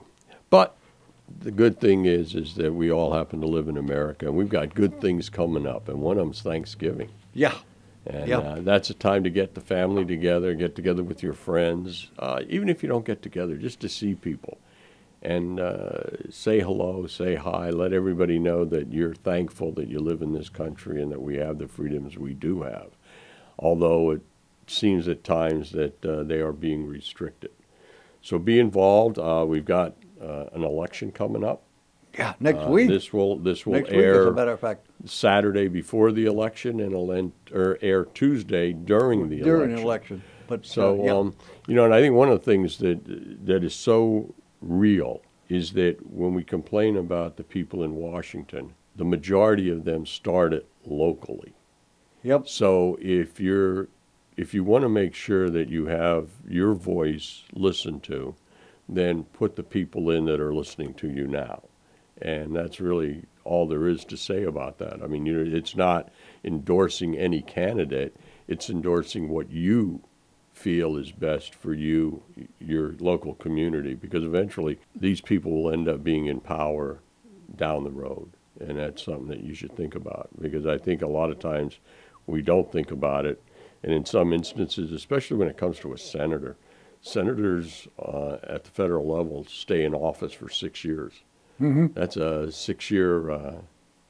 but 0.52 0.78
the 1.40 1.52
good 1.52 1.80
thing 1.80 2.06
is 2.06 2.36
is 2.36 2.56
that 2.56 2.74
we 2.74 2.92
all 2.92 3.14
happen 3.14 3.42
to 3.42 3.48
live 3.48 3.68
in 3.68 3.78
America, 3.78 4.26
and 4.28 4.36
we've 4.36 4.50
got 4.50 4.74
good 4.74 5.00
things 5.02 5.30
coming 5.30 5.66
up, 5.66 5.88
and 5.90 6.02
one 6.02 6.18
of 6.18 6.26
them's 6.26 6.42
Thanksgiving. 6.42 7.10
Yeah. 7.34 7.56
And 8.06 8.28
Yeah. 8.28 8.40
uh, 8.40 8.62
that's 8.62 8.90
a 8.90 8.96
time 8.96 9.24
to 9.24 9.30
get 9.30 9.54
the 9.54 9.62
family 9.62 10.06
together, 10.06 10.54
get 10.56 10.76
together 10.76 11.04
with 11.04 11.22
your 11.22 11.34
friends, 11.34 12.10
uh, 12.18 12.42
even 12.50 12.68
if 12.68 12.82
you 12.82 12.90
don't 12.90 13.06
get 13.06 13.22
together, 13.22 13.58
just 13.58 13.80
to 13.82 13.90
see 13.90 14.16
people 14.16 14.58
and 15.22 15.60
uh, 15.60 16.30
say 16.32 16.62
hello, 16.62 17.06
say 17.06 17.36
hi, 17.36 17.70
let 17.70 17.94
everybody 17.94 18.40
know 18.40 18.66
that 18.66 18.92
you're 18.92 19.14
thankful 19.14 19.72
that 19.74 19.88
you 19.88 20.00
live 20.00 20.22
in 20.22 20.34
this 20.34 20.50
country 20.50 21.02
and 21.02 21.12
that 21.12 21.22
we 21.22 21.38
have 21.38 21.60
the 21.60 21.68
freedoms 21.68 22.18
we 22.18 22.34
do 22.34 22.64
have. 22.64 22.88
Although 23.60 24.12
it 24.12 24.22
seems 24.66 25.08
at 25.08 25.24
times 25.24 25.72
that 25.74 26.04
uh, 26.04 26.24
they 26.24 26.40
are 26.40 26.52
being 26.52 26.88
restricted. 26.88 27.52
So 28.24 28.40
be 28.40 28.60
involved. 28.60 29.20
Uh, 29.20 29.46
we've 29.48 29.66
got 29.66 29.96
uh, 30.22 30.46
an 30.54 30.64
election 30.64 31.12
coming 31.12 31.44
up. 31.44 31.64
Yeah. 32.18 32.34
Next 32.40 32.60
Uh, 32.66 32.70
week. 32.70 32.90
This 32.90 33.14
will 33.14 33.38
this 33.38 33.66
will 33.66 33.74
Next 33.74 33.90
week, 33.90 34.00
air 34.00 34.22
as 34.22 34.26
a 34.28 34.32
matter 34.34 34.52
of 34.52 34.60
fact. 34.60 34.88
Saturday 35.06 35.68
before 35.68 36.12
the 36.12 36.26
election 36.26 36.80
and 36.82 36.92
it'll 36.92 37.12
end, 37.12 37.32
or 37.54 37.78
air 37.82 38.06
Tuesday 38.06 38.74
during 38.74 39.30
the 39.30 39.40
during 39.42 39.72
election. 39.72 39.78
an 39.78 39.84
election. 39.86 40.24
But 40.48 40.66
So, 40.66 41.00
uh, 41.02 41.04
yeah. 41.06 41.14
um, 41.16 41.36
you 41.68 41.76
know, 41.76 41.86
and 41.86 41.94
I 41.94 42.02
think 42.02 42.14
one 42.16 42.28
of 42.30 42.38
the 42.40 42.44
things 42.46 42.78
that 42.80 43.00
that 43.46 43.64
is 43.64 43.74
so 43.74 44.34
real 44.62 45.22
is 45.48 45.72
that 45.74 46.06
when 46.12 46.34
we 46.34 46.44
complain 46.44 46.98
about 46.98 47.38
the 47.38 47.44
people 47.44 47.82
in 47.84 47.96
Washington, 47.96 48.74
the 48.96 49.06
majority 49.06 49.70
of 49.70 49.86
them 49.86 50.06
start 50.06 50.54
it 50.54 50.68
locally. 50.86 51.54
yep. 52.24 52.48
So 52.48 52.98
if 53.02 53.40
you're 53.40 53.88
if 54.36 54.54
you 54.54 54.64
want 54.66 54.82
to 54.84 54.90
make 54.90 55.14
sure 55.16 55.50
that 55.50 55.70
you 55.70 55.86
have 55.86 56.30
your 56.48 56.74
voice 56.74 57.44
listened 57.54 58.04
to, 58.04 58.36
then 58.92 59.24
put 59.24 59.56
the 59.56 59.64
people 59.64 60.12
in 60.12 60.26
that 60.26 60.42
are 60.42 60.54
listening 60.54 60.94
to 60.96 61.10
you 61.10 61.26
now. 61.26 61.64
And 62.22 62.56
that's 62.56 62.80
really 62.80 63.24
all 63.44 63.68
there 63.68 63.88
is 63.88 64.06
to 64.06 64.18
say 64.18 64.44
about 64.44 64.78
that. 64.78 65.02
I 65.02 65.08
mean, 65.08 65.26
you 65.26 65.44
know, 65.44 65.58
it's 65.58 65.76
not 65.76 66.10
endorsing 66.44 67.18
any 67.18 67.42
candidate, 67.42 68.16
it's 68.48 68.70
endorsing 68.70 69.30
what 69.30 69.50
you 69.50 70.02
feel 70.54 70.98
is 70.98 71.12
best 71.12 71.56
for 71.56 71.74
you, 71.74 72.22
your 72.60 72.94
local 73.00 73.34
community, 73.36 73.96
because 73.96 74.24
eventually 74.24 74.78
these 74.96 75.22
people 75.22 75.52
will 75.52 75.72
end 75.72 75.88
up 75.88 76.04
being 76.04 76.26
in 76.28 76.40
power 76.40 77.00
down 77.56 77.84
the 77.84 77.90
road. 77.90 78.30
And 78.60 78.78
that's 78.78 79.04
something 79.04 79.28
that 79.30 79.44
you 79.44 79.56
should 79.56 79.76
think 79.76 79.96
about 79.96 80.30
because 80.40 80.68
I 80.68 80.78
think 80.78 81.02
a 81.02 81.08
lot 81.08 81.32
of 81.32 81.40
times 81.40 81.80
we 82.28 82.42
don't 82.42 82.72
think 82.72 82.92
about 82.92 83.26
it. 83.26 83.42
And 83.82 83.92
in 83.92 84.06
some 84.06 84.34
instances, 84.34 84.92
especially 84.92 85.38
when 85.38 85.48
it 85.48 85.58
comes 85.58 85.80
to 85.80 85.94
a 85.94 85.98
senator, 85.98 86.58
senators 87.02 87.88
uh, 88.00 88.38
at 88.44 88.64
the 88.64 88.70
federal 88.70 89.08
level 89.08 89.46
stay 89.46 89.84
in 89.84 89.94
office 89.94 90.34
for 90.34 90.50
six 90.50 90.84
years. 90.86 91.14
That's 91.94 92.18
a 92.18 92.52
six 92.52 92.90
year 92.90 93.30
uh, 93.30 93.56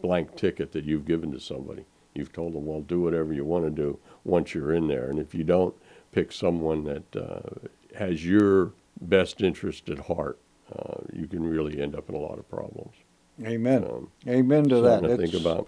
blank 0.02 0.36
ticket 0.36 0.72
that 0.72 0.86
you've 0.86 1.06
given 1.06 1.32
to 1.34 1.40
somebody. 1.40 1.86
You've 2.14 2.32
told 2.32 2.54
them, 2.54 2.66
well, 2.66 2.82
do 2.82 3.02
whatever 3.02 3.34
you 3.34 3.46
want 3.46 3.66
to 3.66 3.70
do 3.72 4.00
once 4.24 4.54
you're 4.54 4.74
in 4.74 4.88
there. 4.88 5.10
And 5.10 5.20
if 5.20 5.34
you 5.34 5.44
don't 5.44 5.74
pick 6.12 6.32
someone 6.32 6.84
that 6.86 7.16
uh, 7.16 7.68
has 7.98 8.26
your 8.26 8.74
best 9.02 9.42
interest 9.42 9.90
at 9.90 10.00
heart, 10.00 10.40
uh, 10.78 11.02
you 11.14 11.28
can 11.28 11.44
really 11.44 11.82
end 11.82 11.96
up 11.96 12.10
in 12.10 12.16
a 12.16 12.20
lot 12.20 12.40
of 12.40 12.50
problems. 12.50 12.96
Amen. 13.44 13.84
Um, 13.84 14.12
Amen 14.28 14.70
to 14.70 14.82
that. 14.82 15.04
To 15.04 15.18
think 15.18 15.34
about. 15.34 15.68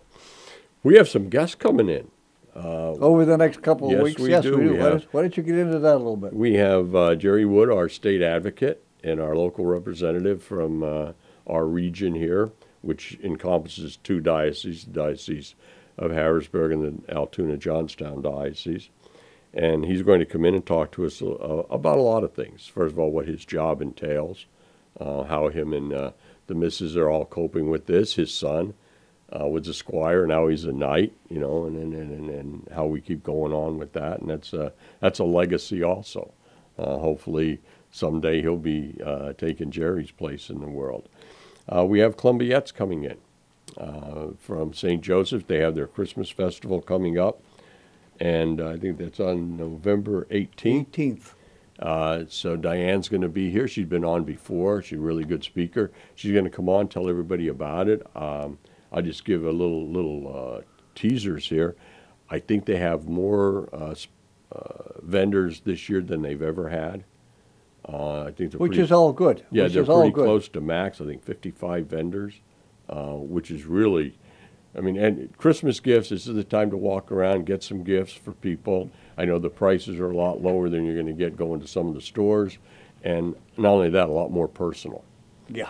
We 0.84 0.96
have 0.98 1.08
some 1.08 1.30
guests 1.30 1.56
coming 1.56 1.90
in. 1.90 2.12
Over 2.56 3.26
the 3.26 3.38
next 3.38 3.62
couple 3.62 3.88
of 3.88 3.94
Yes, 3.94 4.04
weeks. 4.04 4.22
we 4.22 4.30
yes, 4.30 4.44
do. 4.44 4.58
we 4.58 4.64
do. 4.64 4.72
We 4.74 4.78
why, 4.78 4.84
have- 4.84 4.92
don't, 5.02 5.14
why 5.14 5.22
don't 5.22 5.38
you 5.38 5.44
get 5.44 5.58
into 5.58 5.80
that 5.80 5.96
a 5.96 5.98
little 5.98 6.18
bit? 6.18 6.34
We 6.34 6.54
have 6.56 6.96
uh, 6.96 7.16
Jerry 7.16 7.46
Wood, 7.46 7.70
our 7.70 7.90
state 7.90 8.22
advocate, 8.22 8.84
and 9.04 9.20
our 9.20 9.36
local 9.36 9.66
representative 9.66 10.44
from 10.44 10.84
uh, 10.84 11.12
our 11.48 11.66
region 11.66 12.14
here, 12.16 12.52
which 12.82 13.18
encompasses 13.24 13.98
two 13.98 14.20
dioceses, 14.20 14.86
the 14.86 14.92
Diocese 14.92 15.56
of 15.98 16.12
Harrisburg 16.12 16.72
and 16.72 17.04
the 17.08 17.14
Altoona 17.16 17.58
Johnstown 17.58 18.22
Diocese. 18.22 18.90
And 19.54 19.86
he's 19.86 20.02
going 20.02 20.20
to 20.20 20.26
come 20.26 20.46
in 20.46 20.56
and 20.56 20.66
talk 20.66 20.92
to 20.94 21.06
us 21.06 21.22
uh, 21.22 21.26
about 21.70 21.98
a 21.98 22.02
lot 22.02 22.24
of 22.24 22.34
things. 22.34 22.66
First 22.68 22.94
of 22.94 23.00
all, 23.00 23.12
what 23.12 23.28
his 23.28 23.46
job 23.46 23.82
entails, 23.82 24.46
uh, 25.00 25.24
how 25.24 25.50
him 25.50 25.74
and 25.74 25.94
uh, 25.94 26.12
the 26.48 26.56
missus 26.56 26.98
are 26.98 27.10
all 27.10 27.26
coping 27.26 27.70
with 27.70 27.86
this, 27.86 28.16
his 28.16 28.34
son 28.34 28.74
uh, 29.32 29.48
was 29.48 29.68
a 29.68 29.74
squire, 29.74 30.26
now 30.28 30.48
he's 30.48 30.66
a 30.66 30.72
knight, 30.72 31.14
you 31.30 31.40
know, 31.40 31.66
and, 31.66 31.78
and, 31.78 31.94
and, 31.94 32.30
and 32.30 32.68
how 32.74 32.86
we 32.86 33.02
keep 33.02 33.24
going 33.24 33.52
on 33.54 33.78
with 33.78 33.94
that. 33.94 34.20
And 34.22 34.30
that's 34.30 34.54
a, 34.54 34.74
that's 35.00 35.20
a 35.20 35.24
legacy 35.24 35.84
also. 35.84 36.34
Uh, 36.78 36.98
hopefully, 36.98 37.60
someday 37.92 38.42
he'll 38.42 38.58
be 38.58 39.00
uh, 39.06 39.34
taking 39.34 39.72
Jerry's 39.72 40.12
place 40.12 40.50
in 40.50 40.60
the 40.60 40.68
world. 40.68 41.08
Uh, 41.68 41.86
we 41.86 42.00
have 42.00 42.18
Columbiettes 42.18 42.74
coming 42.74 43.04
in 43.04 43.18
uh, 43.78 44.30
from 44.40 44.74
St. 44.74 45.02
Joseph. 45.02 45.48
They 45.48 45.60
have 45.60 45.76
their 45.76 45.88
Christmas 45.88 46.30
festival 46.30 46.82
coming 46.82 47.18
up. 47.18 47.42
and 48.20 48.62
I 48.62 48.78
think 48.78 48.98
that's 48.98 49.20
on 49.20 49.58
November 49.58 50.26
18th. 50.26 50.92
18th. 50.92 51.34
Uh, 51.80 52.24
so 52.30 52.56
Diane's 52.56 53.10
going 53.10 53.22
to 53.22 53.30
be 53.30 53.50
here. 53.50 53.68
She's 53.68 53.88
been 53.88 54.06
on 54.06 54.24
before. 54.24 54.82
She's 54.82 55.00
a 55.00 55.02
really 55.02 55.24
good 55.24 55.44
speaker. 55.44 55.92
She's 56.16 56.32
going 56.32 56.44
to 56.46 56.50
come 56.50 56.70
on, 56.70 56.88
tell 56.88 57.10
everybody 57.10 57.48
about 57.48 57.90
it. 57.90 58.06
Um, 58.16 58.60
I'll 58.94 59.02
just 59.02 59.26
give 59.26 59.44
a 59.44 59.52
little 59.52 59.88
little 59.88 60.58
uh, 60.58 60.62
teasers 60.96 61.48
here. 61.48 61.76
I 62.30 62.40
think 62.40 62.66
they 62.66 62.78
have 62.78 63.08
more 63.08 63.70
uh, 63.74 63.96
uh, 64.52 65.00
vendors 65.02 65.62
this 65.62 65.90
year 65.90 66.02
than 66.02 66.22
they've 66.22 66.42
ever 66.42 66.70
had. 66.70 67.04
Uh, 67.88 68.24
I 68.24 68.32
think 68.32 68.52
they're 68.52 68.60
Which 68.60 68.72
pretty, 68.72 68.84
is 68.84 68.92
all 68.92 69.12
good. 69.12 69.46
yeah, 69.52 69.64
which 69.64 69.74
they're 69.74 69.84
pretty 69.84 70.12
close 70.12 70.48
to 70.50 70.62
max. 70.62 71.02
I 71.02 71.06
think 71.06 71.24
55 71.24 71.88
vendors, 71.88 72.40
uh, 72.88 73.16
which 73.16 73.52
is 73.52 73.66
really, 73.66 74.18
I 74.78 74.80
mean, 74.82 74.96
and 74.98 75.36
Christmas 75.38 75.80
gifts. 75.82 76.10
This 76.10 76.26
is 76.28 76.36
the 76.36 76.44
time 76.46 76.70
to 76.72 76.78
walk 76.78 77.12
around, 77.12 77.46
get 77.46 77.62
some 77.62 77.84
gifts 77.84 78.14
for 78.14 78.32
people. 78.32 78.90
I 79.18 79.26
know 79.26 79.38
the 79.38 79.50
prices 79.50 80.00
are 80.00 80.10
a 80.10 80.16
lot 80.16 80.42
lower 80.42 80.70
than 80.70 80.86
you're 80.86 80.96
going 80.96 81.08
to 81.08 81.14
get 81.14 81.36
going 81.36 81.60
to 81.60 81.68
some 81.68 81.88
of 81.88 81.94
the 81.94 82.02
stores, 82.02 82.58
and 83.04 83.36
not 83.58 83.72
only 83.72 83.90
that, 83.90 84.08
a 84.08 84.12
lot 84.14 84.32
more 84.32 84.48
personal. 84.48 85.04
Yeah. 85.50 85.70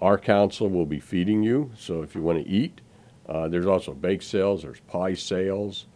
Our 0.00 0.18
council 0.18 0.68
will 0.68 0.86
be 0.86 1.00
feeding 1.00 1.42
you, 1.42 1.70
so 1.76 2.02
if 2.02 2.14
you 2.14 2.22
want 2.22 2.44
to 2.44 2.48
eat, 2.48 2.80
uh, 3.28 3.48
there's 3.48 3.66
also 3.66 3.92
bake 3.92 4.22
sales, 4.22 4.62
there's 4.62 4.80
pie 4.80 5.14
sales. 5.14 5.86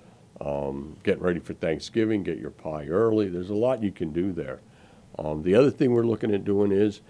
Um, 0.40 0.96
get 1.02 1.20
ready 1.20 1.40
for 1.40 1.52
Thanksgiving, 1.54 2.22
get 2.22 2.38
your 2.38 2.50
pie 2.50 2.87
early. 2.87 3.28
There's 3.28 3.50
a 3.50 3.54
lot 3.54 3.82
you 3.82 3.90
can 3.90 4.12
do 4.12 4.32
there. 4.32 4.61
Um, 5.18 5.42
the 5.42 5.54
other 5.56 5.70
thing 5.70 5.92
we're 5.92 6.04
looking 6.04 6.32
at 6.32 6.44
doing 6.44 6.70
is 6.70 7.00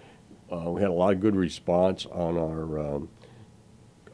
uh, 0.51 0.71
we 0.71 0.81
had 0.81 0.89
a 0.89 0.93
lot 0.93 1.13
of 1.13 1.19
good 1.19 1.35
response 1.35 2.07
on 2.07 2.37
our 2.37 2.79
um, 2.79 3.09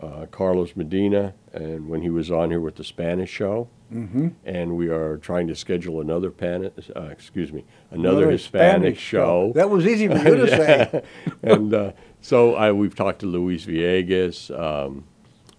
uh, 0.01 0.25
Carlos 0.27 0.75
Medina 0.75 1.33
and 1.53 1.87
when 1.87 2.01
he 2.01 2.09
was 2.09 2.29
on 2.29 2.51
here 2.51 2.59
with 2.59 2.75
the 2.75 2.83
Spanish 2.83 3.29
show. 3.29 3.69
Mm-hmm. 3.93 4.29
And 4.45 4.75
we 4.75 4.89
are 4.89 5.17
trying 5.17 5.47
to 5.47 5.55
schedule 5.55 6.01
another 6.01 6.31
pan, 6.31 6.71
uh, 6.95 7.01
excuse 7.03 7.53
me, 7.53 7.65
another, 7.91 8.31
Hispanic, 8.31 8.97
show. 8.97 9.51
That 9.55 9.69
was 9.69 9.85
easy 9.85 10.07
for 10.07 10.17
you 10.17 10.35
to 10.35 10.47
say. 10.49 11.03
and 11.43 11.73
uh, 11.73 11.91
so 12.21 12.55
I, 12.55 12.71
we've 12.71 12.95
talked 12.95 13.19
to 13.19 13.25
Luis 13.27 13.65
Villegas, 13.65 14.49
um, 14.57 15.05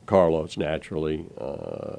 Carlos 0.07 0.57
naturally, 0.57 1.27
uh, 1.41 1.97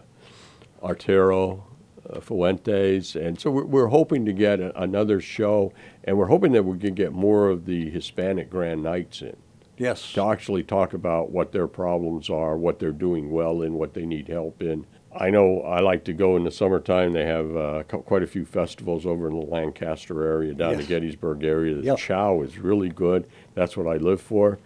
Artero, 0.84 1.62
uh, 2.10 2.20
Fuentes, 2.20 3.16
and 3.16 3.40
so 3.40 3.50
we're, 3.52 3.66
we're 3.66 3.88
hoping 3.88 4.26
to 4.26 4.34
get 4.34 4.60
a, 4.60 4.80
another 4.82 5.20
show, 5.20 5.74
and 6.04 6.18
we're 6.18 6.28
hoping 6.28 6.52
that 6.54 6.64
we 6.64 6.78
can 6.78 6.94
get 6.94 7.14
more 7.14 7.50
of 7.50 7.66
the 7.66 7.90
Hispanic 7.90 8.50
Grand 8.50 8.84
Knights 8.84 9.22
in 9.22 9.36
Yes. 9.78 10.12
to 10.14 10.24
actually 10.30 10.64
talk 10.64 10.94
about 10.94 11.32
what 11.32 11.52
their 11.52 11.68
problems 11.68 12.30
are, 12.30 12.58
what 12.58 12.80
they're 12.80 12.92
doing 12.92 13.32
well 13.32 13.62
in, 13.62 13.74
what 13.74 13.94
they 13.94 14.06
need 14.06 14.28
help 14.28 14.62
in. 14.62 14.86
I 15.20 15.30
know 15.30 15.62
I 15.62 15.80
like 15.80 16.04
to 16.06 16.14
go 16.14 16.36
in 16.38 16.44
the 16.44 16.52
summertime. 16.52 17.14
They 17.14 17.26
have 17.26 17.56
uh, 17.56 17.84
co- 17.88 18.02
quite 18.02 18.24
a 18.24 18.28
few 18.28 18.46
festivals 18.46 19.06
over 19.06 19.28
in 19.28 19.34
the 19.40 19.46
Lancaster 19.46 20.26
area, 20.26 20.54
down 20.54 20.78
the 20.78 20.84
Gettysburg 20.84 21.44
area. 21.44 21.76
The 21.76 21.84
Yep. 21.84 21.98
chow 21.98 22.42
is 22.42 22.58
really 22.60 22.90
good. 22.90 23.28
That's 23.56 23.76
what 23.76 23.88
I 23.88 23.98
live 23.98 24.22
for. 24.22 24.60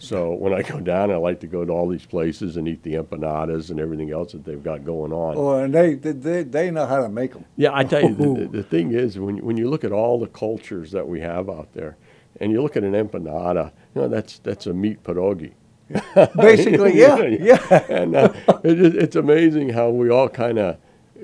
So 0.00 0.32
when 0.32 0.54
I 0.54 0.62
go 0.62 0.78
down, 0.80 1.10
I 1.10 1.16
like 1.16 1.40
to 1.40 1.46
go 1.46 1.64
to 1.64 1.72
all 1.72 1.88
these 1.88 2.06
places 2.06 2.56
and 2.56 2.68
eat 2.68 2.82
the 2.84 2.94
empanadas 2.94 3.70
and 3.70 3.80
everything 3.80 4.12
else 4.12 4.32
that 4.32 4.44
they've 4.44 4.62
got 4.62 4.84
going 4.84 5.12
on. 5.12 5.34
Oh, 5.36 5.58
and 5.58 5.74
they, 5.74 5.94
they 5.94 6.44
they 6.44 6.70
know 6.70 6.86
how 6.86 7.02
to 7.02 7.08
make 7.08 7.32
them. 7.32 7.44
Yeah, 7.56 7.70
I 7.74 7.82
tell 7.84 8.02
you, 8.02 8.14
the, 8.14 8.42
the, 8.42 8.48
the 8.58 8.62
thing 8.62 8.92
is, 8.92 9.18
when 9.18 9.36
you, 9.38 9.44
when 9.44 9.56
you 9.56 9.68
look 9.68 9.82
at 9.84 9.90
all 9.92 10.18
the 10.20 10.28
cultures 10.28 10.92
that 10.92 11.08
we 11.08 11.20
have 11.20 11.50
out 11.50 11.72
there, 11.74 11.96
and 12.40 12.52
you 12.52 12.62
look 12.62 12.76
at 12.76 12.84
an 12.84 12.92
empanada, 12.92 13.72
you 13.94 14.02
know 14.02 14.08
that's 14.08 14.38
that's 14.38 14.66
a 14.68 14.72
meat 14.72 15.02
pierogi. 15.02 15.52
Basically, 16.36 16.98
yeah, 16.98 17.24
yeah. 17.24 17.84
and 17.88 18.14
uh, 18.16 18.32
it, 18.64 18.80
it- 18.80 18.96
it's 18.96 19.16
amazing 19.16 19.70
how 19.70 19.90
we 19.90 20.10
all 20.10 20.28
kind 20.28 20.58
of 20.58 20.76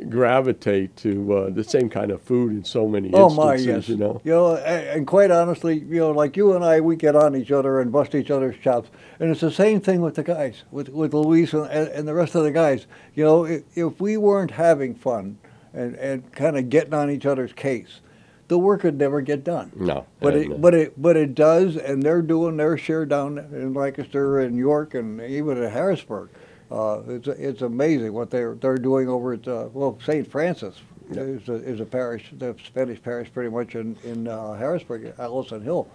gravitate 0.08 0.96
to 0.96 1.32
uh, 1.34 1.50
the 1.50 1.62
same 1.62 1.88
kind 1.88 2.10
of 2.10 2.20
food 2.20 2.52
in 2.52 2.64
so 2.64 2.88
many 2.88 3.10
Oh 3.14 3.26
instances. 3.30 3.98
my, 3.98 4.04
yes. 4.06 4.20
You 4.24 4.32
know, 4.32 4.56
and, 4.56 4.86
and 4.88 5.06
quite 5.06 5.30
honestly, 5.30 5.78
you 5.78 5.98
know, 6.00 6.10
like 6.10 6.36
you 6.36 6.54
and 6.54 6.64
I, 6.64 6.80
we 6.80 6.96
get 6.96 7.14
on 7.14 7.36
each 7.36 7.50
other 7.52 7.80
and 7.80 7.92
bust 7.92 8.14
each 8.14 8.30
other's 8.30 8.56
chops, 8.58 8.90
and 9.20 9.30
it's 9.30 9.40
the 9.40 9.52
same 9.52 9.80
thing 9.80 10.00
with 10.00 10.14
the 10.16 10.24
guys, 10.24 10.64
with 10.70 10.88
with 10.88 11.14
Luis 11.14 11.52
and, 11.52 11.66
and, 11.70 11.88
and 11.88 12.08
the 12.08 12.14
rest 12.14 12.34
of 12.34 12.42
the 12.44 12.50
guys. 12.50 12.86
You 13.14 13.24
know, 13.24 13.44
if, 13.44 13.62
if 13.76 14.00
we 14.00 14.16
weren't 14.16 14.50
having 14.52 14.94
fun 14.94 15.38
and 15.72 15.94
and 15.96 16.32
kind 16.32 16.56
of 16.58 16.68
getting 16.70 16.94
on 16.94 17.10
each 17.10 17.26
other's 17.26 17.52
case, 17.52 18.00
the 18.48 18.58
work 18.58 18.82
would 18.82 18.98
never 18.98 19.20
get 19.20 19.42
done. 19.44 19.72
no, 19.74 20.06
But 20.20 20.36
it, 20.36 20.60
but 20.60 20.74
it, 20.74 21.00
but 21.00 21.16
it 21.16 21.34
does, 21.34 21.76
and 21.76 22.02
they're 22.02 22.22
doing 22.22 22.56
their 22.56 22.76
share 22.76 23.06
down 23.06 23.38
in 23.38 23.72
Lancaster 23.74 24.40
and 24.40 24.56
York 24.56 24.94
and 24.94 25.20
even 25.20 25.62
at 25.62 25.72
Harrisburg. 25.72 26.28
Uh, 26.70 27.02
it's 27.08 27.28
it's 27.28 27.62
amazing 27.62 28.12
what 28.12 28.30
they're 28.30 28.54
they're 28.54 28.78
doing 28.78 29.08
over 29.08 29.34
at 29.34 29.46
uh, 29.46 29.68
well 29.72 29.98
St. 30.04 30.30
Francis 30.30 30.74
is 31.10 31.48
a, 31.48 31.54
is 31.54 31.80
a 31.80 31.84
parish, 31.84 32.30
the 32.38 32.56
Spanish 32.66 33.00
parish, 33.02 33.32
pretty 33.32 33.50
much 33.50 33.74
in 33.74 33.96
in 34.04 34.26
uh, 34.26 34.54
Harrisburg, 34.54 35.12
Allison 35.18 35.60
Hill. 35.62 35.86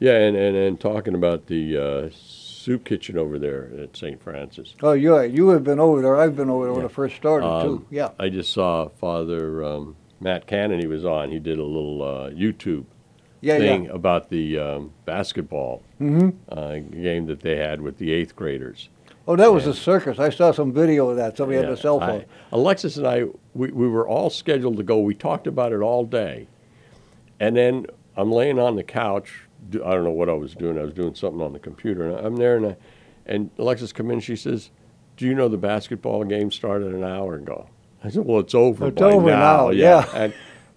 yeah, 0.00 0.14
and, 0.14 0.36
and 0.36 0.56
and 0.56 0.80
talking 0.80 1.14
about 1.14 1.46
the 1.46 1.76
uh, 1.76 2.10
soup 2.12 2.84
kitchen 2.84 3.16
over 3.16 3.38
there 3.38 3.70
at 3.80 3.96
St. 3.96 4.20
Francis. 4.22 4.74
Oh, 4.82 4.92
you 4.92 5.20
you 5.22 5.48
have 5.50 5.62
been 5.64 5.78
over 5.80 6.02
there. 6.02 6.16
I've 6.16 6.36
been 6.36 6.50
over 6.50 6.64
there 6.64 6.72
when 6.72 6.82
Yeah. 6.82 6.86
it 6.86 6.92
first 6.92 7.16
started 7.16 7.46
Um, 7.46 7.62
too. 7.78 7.86
Yeah. 7.90 8.10
I 8.18 8.28
just 8.28 8.52
saw 8.52 8.88
Father 8.88 9.64
um, 9.64 9.96
Matt 10.20 10.46
Cannon. 10.46 10.80
He 10.80 10.86
was 10.86 11.04
on. 11.04 11.30
He 11.30 11.38
did 11.38 11.58
a 11.58 11.64
little 11.64 12.02
uh, 12.02 12.30
YouTube 12.30 12.84
Yeah, 13.40 13.58
thing 13.58 13.84
yeah. 13.84 13.90
about 13.92 14.30
the 14.30 14.58
um, 14.58 14.92
basketball 15.04 15.82
hmm 15.98 16.30
uh, 16.50 16.78
game 16.78 17.26
that 17.26 17.40
they 17.40 17.56
had 17.56 17.80
with 17.80 17.98
the 17.98 18.12
eighth 18.12 18.34
graders. 18.36 18.88
Oh, 19.26 19.36
that 19.36 19.52
was 19.52 19.64
Yeah. 19.64 19.72
a 19.72 19.74
circus. 19.74 20.18
I 20.18 20.30
saw 20.30 20.52
some 20.52 20.72
video 20.72 21.10
of 21.10 21.16
that. 21.16 21.36
Somebody 21.36 21.58
had 21.60 21.68
a 21.68 21.76
cell 21.76 22.00
phone. 22.00 22.20
I- 22.22 22.26
Alexis 22.52 22.96
and 22.96 23.06
I, 23.06 23.24
we, 23.54 23.70
we 23.70 23.86
were 23.86 24.08
all 24.08 24.30
scheduled 24.30 24.78
to 24.78 24.82
go. 24.82 24.98
We 25.00 25.14
talked 25.14 25.46
about 25.46 25.72
it 25.72 25.80
all 25.80 26.04
day. 26.06 26.48
And 27.38 27.54
then 27.56 27.86
I'm 28.16 28.32
laying 28.32 28.58
on 28.58 28.76
the 28.76 28.82
couch. 28.82 29.42
do- 29.70 29.84
I 29.84 29.90
don't 29.92 30.04
know 30.04 30.10
what 30.10 30.28
I 30.30 30.32
was 30.32 30.54
doing. 30.54 30.78
I 30.78 30.82
was 30.82 30.94
doing 30.94 31.14
something 31.14 31.42
on 31.42 31.52
the 31.52 31.58
computer. 31.58 32.08
And 32.08 32.26
I'm 32.26 32.36
there, 32.36 32.56
and, 32.56 32.66
I, 32.68 32.76
and 33.26 33.50
Alexis 33.58 33.92
come 33.92 34.10
in. 34.10 34.20
She 34.20 34.34
says, 34.34 34.70
"Do 35.18 35.26
you 35.26 35.34
know 35.34 35.48
the 35.48 35.58
basketball 35.58 36.24
game 36.24 36.50
started 36.50 36.94
an 36.94 37.04
hour 37.04 37.34
ago?" 37.34 37.68
I 38.04 38.10
said, 38.10 38.24
"Well, 38.24 38.40
it's 38.40 38.54
over 38.54 38.88
It's 38.88 39.00
by 39.00 39.12
over 39.12 39.30
now, 39.30 39.70
yeah. 39.70 40.06
And 40.14 40.34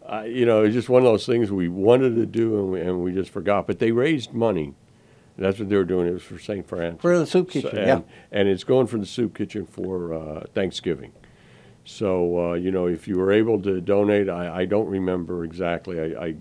uh, 0.07 0.23
you 0.23 0.45
know, 0.45 0.63
it's 0.63 0.73
just 0.73 0.89
one 0.89 1.01
of 1.01 1.05
those 1.05 1.25
things 1.25 1.51
we 1.51 1.67
wanted 1.69 2.15
to 2.15 2.25
do, 2.25 2.57
and 2.59 2.71
we, 2.71 2.81
and 2.81 3.03
we 3.03 3.13
just 3.13 3.29
forgot. 3.31 3.67
But 3.67 3.79
they 3.79 3.91
raised 3.91 4.33
money. 4.33 4.73
That's 5.37 5.57
what 5.59 5.69
they 5.69 5.75
were 5.77 5.85
doing. 5.85 6.07
It 6.07 6.13
was 6.13 6.23
for 6.23 6.37
St. 6.37 6.67
Francis. 6.67 7.01
For 7.01 7.17
the 7.17 7.25
soup 7.25 7.51
So- 7.51 7.61
kitchen, 7.61 7.77
and, 7.77 7.87
yeah. 7.87 8.01
and 8.31 8.47
it's 8.49 8.63
going 8.63 8.87
for 8.87 8.97
the 8.97 9.05
soup 9.05 9.35
kitchen 9.35 9.65
for 9.65 10.13
uh, 10.13 10.43
Thanksgiving. 10.53 11.13
So 11.85 12.51
uh, 12.51 12.53
you 12.55 12.71
know, 12.71 12.85
if 12.87 13.07
you 13.07 13.17
were 13.17 13.31
able 13.31 13.61
to 13.63 13.81
donate, 13.81 14.29
I, 14.29 14.61
I 14.61 14.65
don't 14.65 14.87
remember 14.87 15.43
exactly. 15.43 15.99
I, 15.99 16.23
I 16.25 16.35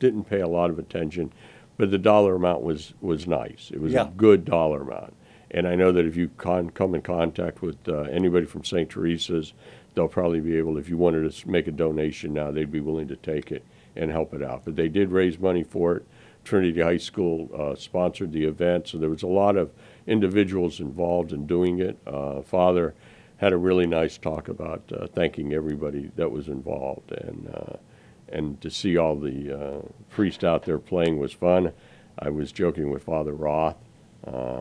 didn't 0.00 0.24
pay 0.24 0.40
a 0.40 0.48
lot 0.48 0.70
of 0.70 0.78
attention, 0.78 1.32
but 1.76 1.90
the 1.90 1.98
dollar 1.98 2.34
amount 2.36 2.62
was 2.62 2.94
was 3.00 3.26
nice. 3.26 3.70
It 3.72 3.80
was 3.80 3.92
Yeah. 3.92 4.06
a 4.06 4.10
good 4.10 4.44
dollar 4.44 4.82
amount. 4.82 5.14
And 5.50 5.68
I 5.68 5.76
know 5.76 5.92
that 5.92 6.04
if 6.04 6.16
you 6.16 6.30
con- 6.36 6.70
come 6.70 6.96
in 6.96 7.02
contact 7.02 7.62
with 7.62 7.76
uh, 7.88 8.00
anybody 8.10 8.44
from 8.46 8.64
St. 8.64 8.90
Teresa's, 8.90 9.52
they'll 9.94 10.08
probably 10.08 10.40
be 10.40 10.56
able. 10.56 10.76
If 10.78 10.88
you 10.88 10.96
wanted 10.96 11.30
to 11.30 11.50
make 11.50 11.66
a 11.66 11.72
donation 11.72 12.32
now, 12.32 12.50
they'd 12.50 12.70
be 12.72 12.80
willing 12.80 13.08
to 13.08 13.16
take 13.16 13.52
it 13.52 13.64
and 13.96 14.10
help 14.10 14.34
it 14.34 14.42
out. 14.42 14.62
But 14.64 14.76
they 14.76 14.88
did 14.88 15.10
raise 15.10 15.38
money 15.38 15.62
for 15.62 15.96
it. 15.96 16.06
Trinity 16.44 16.80
High 16.80 16.98
School 16.98 17.48
uh, 17.56 17.74
sponsored 17.74 18.32
the 18.32 18.44
event, 18.44 18.88
so 18.88 18.98
there 18.98 19.08
was 19.08 19.22
a 19.22 19.26
lot 19.28 19.56
of 19.56 19.70
individuals 20.06 20.80
involved 20.80 21.32
in 21.32 21.46
doing 21.46 21.78
it. 21.78 21.98
Uh, 22.06 22.42
Father 22.42 22.94
had 23.38 23.52
a 23.52 23.56
really 23.56 23.86
nice 23.86 24.18
talk 24.18 24.48
about 24.48 24.82
uh, 24.92 25.06
thanking 25.08 25.52
everybody 25.54 26.10
that 26.16 26.30
was 26.30 26.48
involved, 26.48 27.12
and 27.12 27.48
uh, 27.54 27.76
and 28.30 28.60
to 28.60 28.70
see 28.70 28.96
all 28.96 29.16
the 29.16 29.58
uh, 29.58 29.80
priests 30.10 30.44
out 30.44 30.64
there 30.64 30.78
playing 30.78 31.18
was 31.18 31.32
fun. 31.32 31.72
I 32.18 32.30
was 32.30 32.52
joking 32.52 32.90
with 32.90 33.02
Father 33.02 33.32
Roth. 33.32 33.76
Uh, 34.26 34.60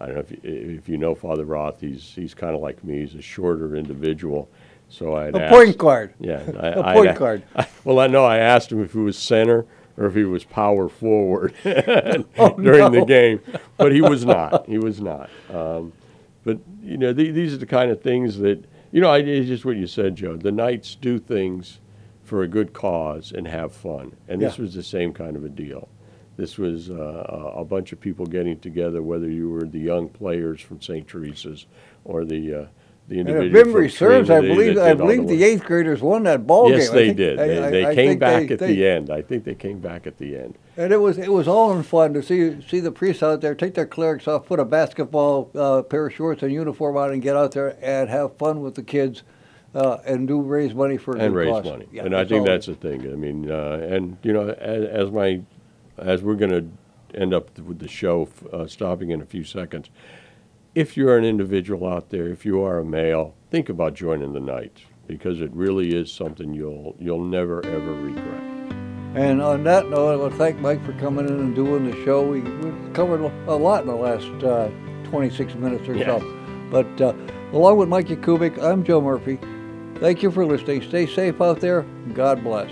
I 0.00 0.06
don't 0.06 0.14
know 0.14 0.20
if 0.20 0.30
you, 0.30 0.40
if 0.42 0.88
you 0.88 0.96
know 0.96 1.14
Father 1.14 1.44
Roth. 1.44 1.80
He's 1.80 2.12
he's 2.14 2.34
kind 2.34 2.54
of 2.54 2.60
like 2.60 2.82
me. 2.84 3.00
He's 3.00 3.14
a 3.14 3.22
shorter 3.22 3.76
individual. 3.76 4.48
So 4.88 5.14
I 5.14 5.26
A 5.28 5.48
point 5.50 5.76
guard. 5.78 6.14
yeah, 6.20 6.42
I, 6.60 6.68
A 6.68 6.82
I'd 6.82 6.94
point 6.94 7.10
a- 7.10 7.14
guard. 7.14 7.42
I- 7.56 7.66
well, 7.84 7.98
I 7.98 8.06
know 8.06 8.24
I 8.24 8.38
asked 8.38 8.70
him 8.72 8.82
if 8.82 8.92
he 8.92 8.98
was 8.98 9.18
center 9.18 9.66
or 9.96 10.06
if 10.06 10.14
he 10.14 10.24
was 10.24 10.44
power 10.44 10.88
forward 10.88 11.54
during 11.62 12.24
Oh, 12.38 12.54
no. 12.58 12.90
the 12.90 13.04
game, 13.06 13.40
but 13.76 13.92
he 13.92 14.00
was 14.00 14.24
not. 14.24 14.66
He 14.68 14.78
was 14.78 15.00
not. 15.00 15.30
Um, 15.52 15.92
but 16.44 16.58
you 16.82 16.96
know, 16.98 17.12
the, 17.12 17.30
these 17.30 17.54
are 17.54 17.58
the 17.58 17.66
kind 17.66 17.90
of 17.90 18.02
things 18.02 18.38
that 18.38 18.64
you 18.92 19.00
know. 19.00 19.10
I, 19.10 19.18
it's 19.18 19.48
just 19.48 19.64
what 19.64 19.76
you 19.76 19.86
said, 19.86 20.16
Joe. 20.16 20.36
The 20.36 20.52
Knights 20.52 20.94
do 20.94 21.18
things 21.18 21.80
for 22.22 22.42
a 22.42 22.48
good 22.48 22.72
cause 22.72 23.32
and 23.32 23.46
have 23.48 23.72
fun, 23.72 24.16
and 24.28 24.40
this 24.40 24.56
Yeah. 24.58 24.62
was 24.62 24.74
the 24.74 24.82
same 24.82 25.12
kind 25.12 25.36
of 25.36 25.44
a 25.44 25.48
deal. 25.48 25.88
This 26.36 26.58
was 26.58 26.90
uh, 26.90 27.24
a 27.54 27.60
a 27.60 27.64
bunch 27.64 27.92
of 27.92 28.00
people 28.00 28.26
getting 28.26 28.58
together, 28.58 29.00
whether 29.02 29.30
you 29.30 29.48
were 29.50 29.64
the 29.64 29.78
young 29.78 30.08
players 30.08 30.60
from 30.60 30.80
St. 30.82 31.06
Teresa's 31.08 31.66
or 32.04 32.24
the 32.24 32.54
uh, 32.54 32.66
the 33.08 33.18
And 33.20 33.28
individual. 33.28 33.60
if 33.60 33.66
memory 33.66 33.90
serves, 33.90 34.30
I 34.30 34.40
believe 34.40 34.78
I 34.78 34.94
believe 34.94 35.26
the 35.28 35.36
the 35.36 35.44
eighth 35.44 35.64
graders 35.64 36.00
won 36.00 36.22
that 36.22 36.46
ball 36.46 36.70
Yes, 36.70 36.88
game. 36.88 36.96
I 36.98 37.00
they 37.02 37.12
did. 37.12 37.38
I- 37.38 37.46
They, 37.48 37.58
I- 37.62 37.70
they 37.70 37.86
I 37.86 37.94
came 37.94 38.18
back 38.18 38.48
they- 38.48 38.54
at 38.54 38.60
the 38.60 38.86
end. 38.86 39.10
I 39.10 39.20
think 39.22 39.44
they 39.44 39.54
came 39.54 39.78
back 39.78 40.06
at 40.06 40.16
the 40.18 40.36
end. 40.36 40.54
And 40.76 40.92
it 40.92 40.96
was 41.00 41.18
it 41.18 41.30
was 41.32 41.46
all 41.46 41.72
in 41.76 41.82
fun 41.82 42.14
to 42.14 42.22
see 42.22 42.60
see 42.66 42.80
the 42.80 42.90
priests 42.92 43.22
out 43.22 43.40
there 43.42 43.54
take 43.54 43.74
their 43.74 43.86
clerics 43.86 44.26
off, 44.26 44.46
put 44.46 44.58
a 44.58 44.64
basketball 44.64 45.50
uh, 45.54 45.82
pair 45.82 46.06
of 46.06 46.14
shorts 46.14 46.42
and 46.42 46.50
uniform 46.52 46.96
on, 46.96 47.12
and 47.12 47.20
get 47.20 47.36
out 47.36 47.52
there 47.52 47.76
and 47.82 48.08
have 48.08 48.36
fun 48.36 48.62
with 48.62 48.74
the 48.74 48.82
kids. 48.82 49.22
uh, 49.74 49.98
and 50.06 50.28
do 50.28 50.40
raise 50.40 50.72
money 50.72 50.96
for 50.96 51.16
and 51.16 51.34
raise 51.34 51.50
cause. 51.50 51.64
money. 51.64 51.86
Yeah, 51.92 52.04
and 52.04 52.14
I 52.16 52.24
think 52.24 52.46
that's 52.46 52.66
the 52.66 52.76
thing. 52.76 53.00
I 53.12 53.16
mean, 53.16 53.50
uh, 53.50 53.80
and 53.90 54.16
you 54.22 54.32
know, 54.32 54.50
as, 54.50 54.84
as 54.84 55.10
my 55.10 55.40
as 55.98 56.22
we're 56.22 56.36
going 56.36 56.52
to 56.52 56.64
end 57.20 57.34
up 57.34 57.58
with 57.58 57.80
the 57.80 57.88
show, 57.88 58.28
uh, 58.52 58.66
stopping 58.68 59.10
in 59.10 59.20
a 59.20 59.26
few 59.26 59.42
seconds. 59.42 59.90
If 60.74 60.96
you're 60.96 61.16
an 61.16 61.24
individual 61.24 61.86
out 61.86 62.10
there, 62.10 62.28
if 62.28 62.44
you 62.44 62.60
are 62.62 62.78
a 62.78 62.84
male, 62.84 63.34
think 63.50 63.68
about 63.68 63.94
joining 63.94 64.32
the 64.32 64.40
Knights 64.40 64.82
because 65.06 65.40
it 65.40 65.52
really 65.52 65.94
is 65.94 66.10
something 66.10 66.52
you'll 66.52 66.96
you'll 66.98 67.24
never 67.24 67.64
ever 67.64 67.92
regret. 67.92 68.42
And 69.14 69.40
on 69.40 69.62
that 69.64 69.88
note, 69.88 70.12
I 70.12 70.16
want 70.16 70.32
to 70.32 70.38
thank 70.38 70.58
Mike 70.58 70.84
for 70.84 70.92
coming 70.94 71.28
in 71.28 71.34
and 71.38 71.54
doing 71.54 71.88
the 71.88 72.04
show. 72.04 72.28
We, 72.28 72.40
we 72.40 72.72
covered 72.92 73.20
a 73.46 73.54
lot 73.54 73.82
in 73.82 73.86
the 73.86 73.94
last 73.94 74.26
uh, 74.42 74.68
26 75.04 75.54
minutes 75.54 75.88
or 75.88 75.94
Yes. 75.94 76.06
so. 76.20 76.36
But 76.72 77.00
uh, 77.00 77.14
along 77.52 77.76
with 77.76 77.88
Mike 77.88 78.08
Kubik, 78.08 78.60
I'm 78.60 78.82
Joe 78.82 79.00
Murphy. 79.00 79.38
Thank 80.00 80.24
you 80.24 80.32
for 80.32 80.44
listening. 80.44 80.82
Stay 80.82 81.06
safe 81.06 81.40
out 81.40 81.60
there. 81.60 81.82
God 82.12 82.42
bless. 82.42 82.70